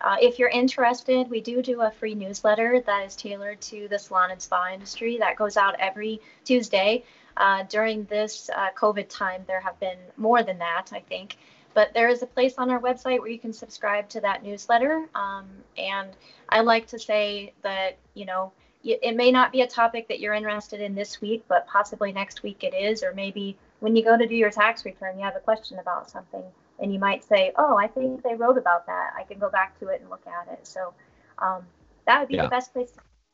Uh, 0.00 0.16
if 0.20 0.38
you're 0.38 0.50
interested, 0.50 1.30
we 1.30 1.40
do 1.40 1.62
do 1.62 1.80
a 1.80 1.90
free 1.90 2.14
newsletter 2.14 2.82
that 2.84 3.06
is 3.06 3.16
tailored 3.16 3.60
to 3.60 3.88
the 3.88 3.98
salon 3.98 4.30
and 4.30 4.42
spa 4.42 4.70
industry 4.72 5.16
that 5.18 5.36
goes 5.36 5.56
out 5.56 5.74
every 5.78 6.20
Tuesday. 6.44 7.04
Uh, 7.36 7.64
during 7.64 8.04
this 8.04 8.50
uh, 8.54 8.68
COVID 8.76 9.08
time, 9.08 9.42
there 9.46 9.60
have 9.60 9.78
been 9.80 9.98
more 10.16 10.42
than 10.42 10.58
that, 10.58 10.90
I 10.92 11.00
think. 11.00 11.36
But 11.72 11.92
there 11.94 12.08
is 12.08 12.22
a 12.22 12.26
place 12.26 12.54
on 12.58 12.70
our 12.70 12.80
website 12.80 13.18
where 13.18 13.30
you 13.30 13.38
can 13.38 13.52
subscribe 13.52 14.08
to 14.10 14.20
that 14.20 14.44
newsletter. 14.44 15.08
Um, 15.14 15.46
and 15.76 16.10
I 16.48 16.60
like 16.60 16.86
to 16.88 16.98
say 16.98 17.52
that, 17.62 17.96
you 18.14 18.26
know, 18.26 18.52
it 18.84 19.16
may 19.16 19.32
not 19.32 19.50
be 19.50 19.62
a 19.62 19.66
topic 19.66 20.08
that 20.08 20.20
you're 20.20 20.34
interested 20.34 20.80
in 20.82 20.94
this 20.94 21.22
week, 21.22 21.44
but 21.48 21.66
possibly 21.66 22.12
next 22.12 22.42
week 22.42 22.62
it 22.62 22.74
is, 22.74 23.02
or 23.02 23.14
maybe 23.14 23.56
when 23.84 23.94
you 23.94 24.02
go 24.02 24.16
to 24.16 24.26
do 24.26 24.34
your 24.34 24.50
tax 24.50 24.86
return, 24.86 25.18
you 25.18 25.24
have 25.24 25.36
a 25.36 25.40
question 25.40 25.78
about 25.78 26.10
something, 26.10 26.42
and 26.78 26.90
you 26.90 26.98
might 26.98 27.22
say, 27.22 27.52
"Oh, 27.58 27.76
I 27.76 27.86
think 27.86 28.22
they 28.22 28.34
wrote 28.34 28.56
about 28.56 28.86
that. 28.86 29.12
I 29.14 29.24
can 29.24 29.38
go 29.38 29.50
back 29.50 29.78
to 29.80 29.88
it 29.88 30.00
and 30.00 30.08
look 30.08 30.26
at 30.26 30.50
it." 30.50 30.66
So 30.66 30.94
um, 31.38 31.66
that 32.06 32.18
would 32.18 32.28
be 32.28 32.36
yeah. 32.36 32.44
the 32.44 32.48
best 32.48 32.72
place 32.72 32.92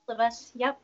to 0.09 0.15
us. 0.17 0.51
Yep. 0.57 0.77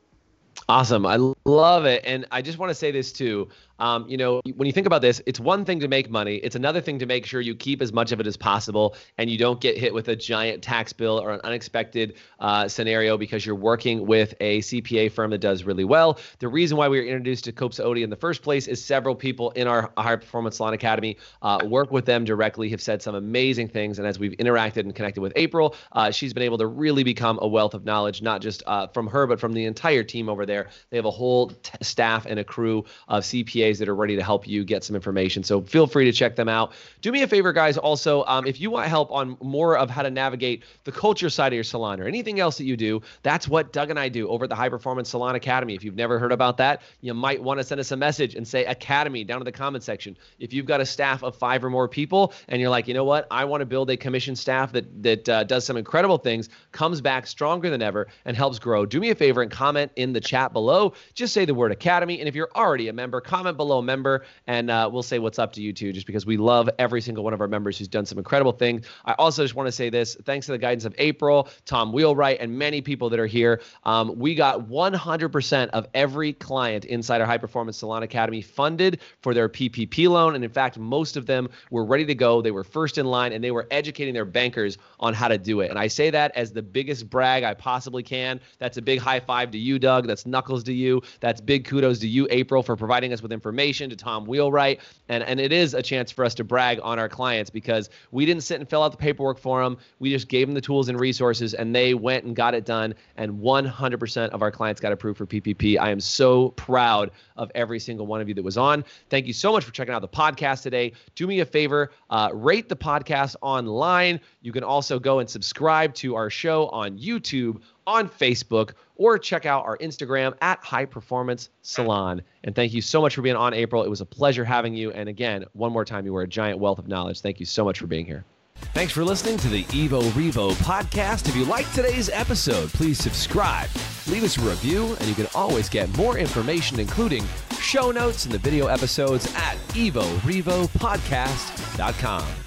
Awesome. 0.68 1.04
I 1.04 1.16
Love 1.46 1.84
it. 1.84 2.02
And 2.04 2.26
I 2.32 2.42
just 2.42 2.58
want 2.58 2.70
to 2.70 2.74
say 2.74 2.90
this 2.90 3.12
too. 3.12 3.48
Um, 3.78 4.08
you 4.08 4.16
know, 4.16 4.40
when 4.56 4.66
you 4.66 4.72
think 4.72 4.86
about 4.86 5.02
this, 5.02 5.20
it's 5.26 5.38
one 5.38 5.64
thing 5.64 5.80
to 5.80 5.88
make 5.88 6.10
money. 6.10 6.36
It's 6.36 6.56
another 6.56 6.80
thing 6.80 6.98
to 6.98 7.06
make 7.06 7.26
sure 7.26 7.40
you 7.40 7.54
keep 7.54 7.82
as 7.82 7.92
much 7.92 8.10
of 8.10 8.20
it 8.20 8.26
as 8.26 8.36
possible 8.36 8.96
and 9.18 9.30
you 9.30 9.38
don't 9.38 9.60
get 9.60 9.76
hit 9.76 9.92
with 9.92 10.08
a 10.08 10.16
giant 10.16 10.62
tax 10.62 10.92
bill 10.92 11.20
or 11.20 11.32
an 11.32 11.40
unexpected 11.44 12.14
uh, 12.40 12.66
scenario 12.68 13.16
because 13.18 13.44
you're 13.44 13.54
working 13.54 14.06
with 14.06 14.34
a 14.40 14.60
CPA 14.60 15.12
firm 15.12 15.30
that 15.30 15.38
does 15.38 15.64
really 15.64 15.84
well. 15.84 16.18
The 16.38 16.48
reason 16.48 16.76
why 16.76 16.88
we 16.88 16.98
were 16.98 17.06
introduced 17.06 17.44
to 17.44 17.52
Kopsa 17.52 17.84
Otte 17.84 18.02
in 18.02 18.10
the 18.10 18.16
first 18.16 18.42
place 18.42 18.66
is 18.66 18.82
several 18.84 19.14
people 19.14 19.50
in 19.52 19.66
our 19.66 19.92
High 19.98 20.16
Performance 20.16 20.56
Salon 20.56 20.72
Academy 20.72 21.16
uh, 21.42 21.60
work 21.64 21.92
with 21.92 22.06
them 22.06 22.24
directly, 22.24 22.68
have 22.70 22.80
said 22.80 23.02
some 23.02 23.14
amazing 23.14 23.68
things. 23.68 23.98
And 23.98 24.08
as 24.08 24.18
we've 24.18 24.32
interacted 24.32 24.78
and 24.78 24.94
connected 24.94 25.20
with 25.20 25.34
April, 25.36 25.76
uh, 25.92 26.10
she's 26.10 26.32
been 26.32 26.42
able 26.42 26.58
to 26.58 26.66
really 26.66 27.04
become 27.04 27.38
a 27.42 27.46
wealth 27.46 27.74
of 27.74 27.84
knowledge, 27.84 28.22
not 28.22 28.40
just 28.40 28.62
uh, 28.66 28.86
from 28.88 29.06
her, 29.06 29.26
but 29.26 29.38
from 29.38 29.52
the 29.52 29.66
entire 29.66 30.02
team 30.02 30.28
over 30.28 30.46
there. 30.46 30.68
They 30.90 30.96
have 30.96 31.04
a 31.04 31.10
whole 31.10 31.35
t- 31.44 31.72
staff 31.82 32.26
and 32.26 32.38
a 32.38 32.44
crew 32.44 32.84
of 33.08 33.22
CPAs 33.22 33.78
that 33.78 33.88
are 33.88 33.94
ready 33.94 34.16
to 34.16 34.22
help 34.22 34.48
you 34.48 34.64
get 34.64 34.82
some 34.82 34.96
information. 34.96 35.42
So 35.42 35.60
feel 35.60 35.86
free 35.86 36.06
to 36.06 36.12
check 36.12 36.36
them 36.36 36.48
out. 36.48 36.72
Do 37.02 37.12
me 37.12 37.22
a 37.22 37.28
favor, 37.28 37.52
guys. 37.52 37.76
Also, 37.76 38.24
um, 38.24 38.46
if 38.46 38.60
you 38.60 38.70
want 38.70 38.88
help 38.88 39.12
on 39.12 39.36
more 39.42 39.76
of 39.76 39.90
how 39.90 40.02
to 40.02 40.10
navigate 40.10 40.64
the 40.84 40.92
culture 40.92 41.30
side 41.30 41.52
of 41.52 41.54
your 41.54 41.64
salon 41.64 42.00
or 42.00 42.06
anything 42.06 42.40
else 42.40 42.58
that 42.58 42.64
you 42.64 42.76
do, 42.76 43.02
that's 43.22 43.46
what 43.46 43.72
Doug 43.72 43.90
and 43.90 43.98
I 43.98 44.08
do 44.08 44.28
over 44.28 44.44
at 44.44 44.50
the 44.50 44.56
High 44.56 44.68
Performance 44.68 45.10
Salon 45.10 45.34
Academy. 45.34 45.74
If 45.74 45.84
you've 45.84 45.96
never 45.96 46.18
heard 46.18 46.32
about 46.32 46.56
that, 46.56 46.82
you 47.00 47.14
might 47.14 47.42
want 47.42 47.60
to 47.60 47.64
send 47.64 47.80
us 47.80 47.92
a 47.92 47.96
message 47.96 48.34
and 48.34 48.46
say 48.46 48.64
Academy 48.64 49.24
down 49.24 49.40
in 49.40 49.44
the 49.44 49.52
comment 49.52 49.84
section. 49.84 50.16
If 50.38 50.52
you've 50.52 50.66
got 50.66 50.80
a 50.80 50.86
staff 50.86 51.22
of 51.22 51.36
five 51.36 51.64
or 51.64 51.70
more 51.70 51.88
people 51.88 52.32
and 52.48 52.60
you're 52.60 52.70
like, 52.70 52.88
you 52.88 52.94
know 52.94 53.04
what, 53.04 53.26
I 53.30 53.44
want 53.44 53.60
to 53.60 53.66
build 53.66 53.90
a 53.90 53.96
commission 53.96 54.36
staff 54.36 54.72
that 54.72 55.02
that 55.02 55.28
uh, 55.28 55.44
does 55.44 55.64
some 55.64 55.76
incredible 55.76 56.18
things, 56.18 56.48
comes 56.72 57.00
back 57.00 57.26
stronger 57.26 57.70
than 57.70 57.82
ever, 57.82 58.08
and 58.24 58.36
helps 58.36 58.58
grow. 58.58 58.86
Do 58.86 59.00
me 59.00 59.10
a 59.10 59.14
favor 59.14 59.42
and 59.42 59.50
comment 59.50 59.92
in 59.96 60.12
the 60.12 60.20
chat 60.20 60.52
below. 60.52 60.92
Just 61.14 61.25
say 61.28 61.44
the 61.44 61.54
word 61.54 61.72
Academy, 61.72 62.20
and 62.20 62.28
if 62.28 62.34
you're 62.34 62.50
already 62.54 62.88
a 62.88 62.92
member, 62.92 63.20
comment 63.20 63.56
below 63.56 63.82
member 63.82 63.96
member, 63.96 64.26
and 64.46 64.70
uh, 64.70 64.88
we'll 64.92 65.02
say 65.02 65.18
what's 65.18 65.38
up 65.38 65.52
to 65.54 65.62
you 65.62 65.72
too, 65.72 65.92
just 65.92 66.06
because 66.06 66.26
we 66.26 66.36
love 66.36 66.68
every 66.78 67.00
single 67.00 67.24
one 67.24 67.32
of 67.32 67.40
our 67.40 67.48
members 67.48 67.78
who's 67.78 67.88
done 67.88 68.04
some 68.04 68.18
incredible 68.18 68.52
things. 68.52 68.86
I 69.04 69.12
also 69.14 69.42
just 69.42 69.54
want 69.54 69.66
to 69.66 69.72
say 69.72 69.90
this: 69.90 70.16
thanks 70.24 70.46
to 70.46 70.52
the 70.52 70.58
guidance 70.58 70.84
of 70.84 70.94
April, 70.98 71.48
Tom 71.64 71.92
Wheelwright, 71.92 72.38
and 72.40 72.56
many 72.56 72.80
people 72.80 73.08
that 73.10 73.18
are 73.18 73.26
here, 73.26 73.62
um, 73.84 74.18
we 74.18 74.34
got 74.34 74.68
100% 74.68 75.68
of 75.70 75.86
every 75.94 76.32
client 76.34 76.84
inside 76.84 77.20
our 77.20 77.26
High 77.26 77.38
Performance 77.38 77.78
Salon 77.78 78.02
Academy 78.02 78.42
funded 78.42 79.00
for 79.20 79.34
their 79.34 79.48
PPP 79.48 80.08
loan, 80.08 80.34
and 80.34 80.44
in 80.44 80.50
fact, 80.50 80.78
most 80.78 81.16
of 81.16 81.26
them 81.26 81.48
were 81.70 81.84
ready 81.84 82.04
to 82.04 82.14
go. 82.14 82.42
They 82.42 82.50
were 82.50 82.64
first 82.64 82.98
in 82.98 83.06
line, 83.06 83.32
and 83.32 83.42
they 83.42 83.50
were 83.50 83.66
educating 83.70 84.14
their 84.14 84.24
bankers 84.24 84.78
on 85.00 85.14
how 85.14 85.28
to 85.28 85.38
do 85.38 85.60
it. 85.60 85.70
And 85.70 85.78
I 85.78 85.86
say 85.86 86.10
that 86.10 86.32
as 86.36 86.52
the 86.52 86.62
biggest 86.62 87.08
brag 87.08 87.44
I 87.44 87.54
possibly 87.54 88.02
can. 88.02 88.40
That's 88.58 88.76
a 88.76 88.82
big 88.82 89.00
high 89.00 89.20
five 89.20 89.50
to 89.52 89.58
you, 89.58 89.78
Doug. 89.78 90.06
That's 90.06 90.26
knuckles 90.26 90.64
to 90.64 90.72
you. 90.72 91.02
That's 91.20 91.40
big 91.40 91.64
kudos 91.64 91.98
to 92.00 92.08
you, 92.08 92.26
April, 92.30 92.62
for 92.62 92.76
providing 92.76 93.12
us 93.12 93.22
with 93.22 93.32
information 93.32 93.90
to 93.90 93.96
Tom 93.96 94.26
Wheelwright. 94.26 94.80
And, 95.08 95.22
and 95.24 95.40
it 95.40 95.52
is 95.52 95.74
a 95.74 95.82
chance 95.82 96.10
for 96.10 96.24
us 96.24 96.34
to 96.36 96.44
brag 96.44 96.80
on 96.82 96.98
our 96.98 97.08
clients 97.08 97.50
because 97.50 97.90
we 98.10 98.26
didn't 98.26 98.42
sit 98.42 98.60
and 98.60 98.68
fill 98.68 98.82
out 98.82 98.92
the 98.92 98.98
paperwork 98.98 99.38
for 99.38 99.62
them. 99.62 99.78
We 99.98 100.10
just 100.10 100.28
gave 100.28 100.46
them 100.46 100.54
the 100.54 100.60
tools 100.60 100.88
and 100.88 100.98
resources 100.98 101.54
and 101.54 101.74
they 101.74 101.94
went 101.94 102.24
and 102.24 102.34
got 102.34 102.54
it 102.54 102.64
done. 102.64 102.94
And 103.16 103.32
100% 103.40 104.28
of 104.30 104.42
our 104.42 104.50
clients 104.50 104.80
got 104.80 104.92
approved 104.92 105.18
for 105.18 105.26
PPP. 105.26 105.78
I 105.78 105.90
am 105.90 106.00
so 106.00 106.50
proud 106.50 107.10
of 107.36 107.50
every 107.54 107.78
single 107.78 108.06
one 108.06 108.20
of 108.20 108.28
you 108.28 108.34
that 108.34 108.44
was 108.44 108.56
on. 108.56 108.84
Thank 109.10 109.26
you 109.26 109.32
so 109.32 109.52
much 109.52 109.64
for 109.64 109.72
checking 109.72 109.94
out 109.94 110.02
the 110.02 110.08
podcast 110.08 110.62
today. 110.62 110.92
Do 111.14 111.26
me 111.26 111.40
a 111.40 111.44
favor, 111.44 111.90
uh, 112.10 112.30
rate 112.32 112.68
the 112.68 112.76
podcast 112.76 113.36
online. 113.42 114.20
You 114.42 114.52
can 114.52 114.64
also 114.64 114.98
go 114.98 115.18
and 115.18 115.28
subscribe 115.28 115.94
to 115.94 116.14
our 116.14 116.30
show 116.30 116.68
on 116.68 116.98
YouTube 116.98 117.60
on 117.86 118.08
Facebook 118.08 118.72
or 118.96 119.18
check 119.18 119.46
out 119.46 119.64
our 119.64 119.76
Instagram 119.78 120.34
at 120.40 120.62
High 120.64 120.84
Performance 120.84 121.50
Salon. 121.62 122.22
And 122.44 122.54
thank 122.54 122.72
you 122.72 122.80
so 122.80 123.00
much 123.00 123.14
for 123.14 123.22
being 123.22 123.36
on, 123.36 123.54
April. 123.54 123.84
It 123.84 123.90
was 123.90 124.00
a 124.00 124.06
pleasure 124.06 124.44
having 124.44 124.74
you. 124.74 124.90
And 124.92 125.08
again, 125.08 125.44
one 125.52 125.72
more 125.72 125.84
time, 125.84 126.06
you 126.06 126.12
were 126.12 126.22
a 126.22 126.28
giant 126.28 126.58
wealth 126.58 126.78
of 126.78 126.88
knowledge. 126.88 127.20
Thank 127.20 127.40
you 127.40 127.46
so 127.46 127.64
much 127.64 127.78
for 127.78 127.86
being 127.86 128.06
here. 128.06 128.24
Thanks 128.72 128.92
for 128.92 129.04
listening 129.04 129.36
to 129.38 129.48
the 129.48 129.64
Evo 129.64 130.02
Revo 130.10 130.52
podcast. 130.54 131.28
If 131.28 131.36
you 131.36 131.44
liked 131.44 131.74
today's 131.74 132.08
episode, 132.08 132.70
please 132.70 132.98
subscribe, 132.98 133.68
leave 134.06 134.24
us 134.24 134.38
a 134.38 134.40
review, 134.40 134.96
and 134.98 135.08
you 135.08 135.14
can 135.14 135.26
always 135.34 135.68
get 135.68 135.94
more 135.96 136.16
information, 136.18 136.80
including 136.80 137.22
show 137.60 137.90
notes 137.90 138.24
and 138.24 138.32
the 138.32 138.38
video 138.38 138.68
episodes 138.68 139.26
at 139.36 139.56
evorevopodcast.com. 139.74 142.45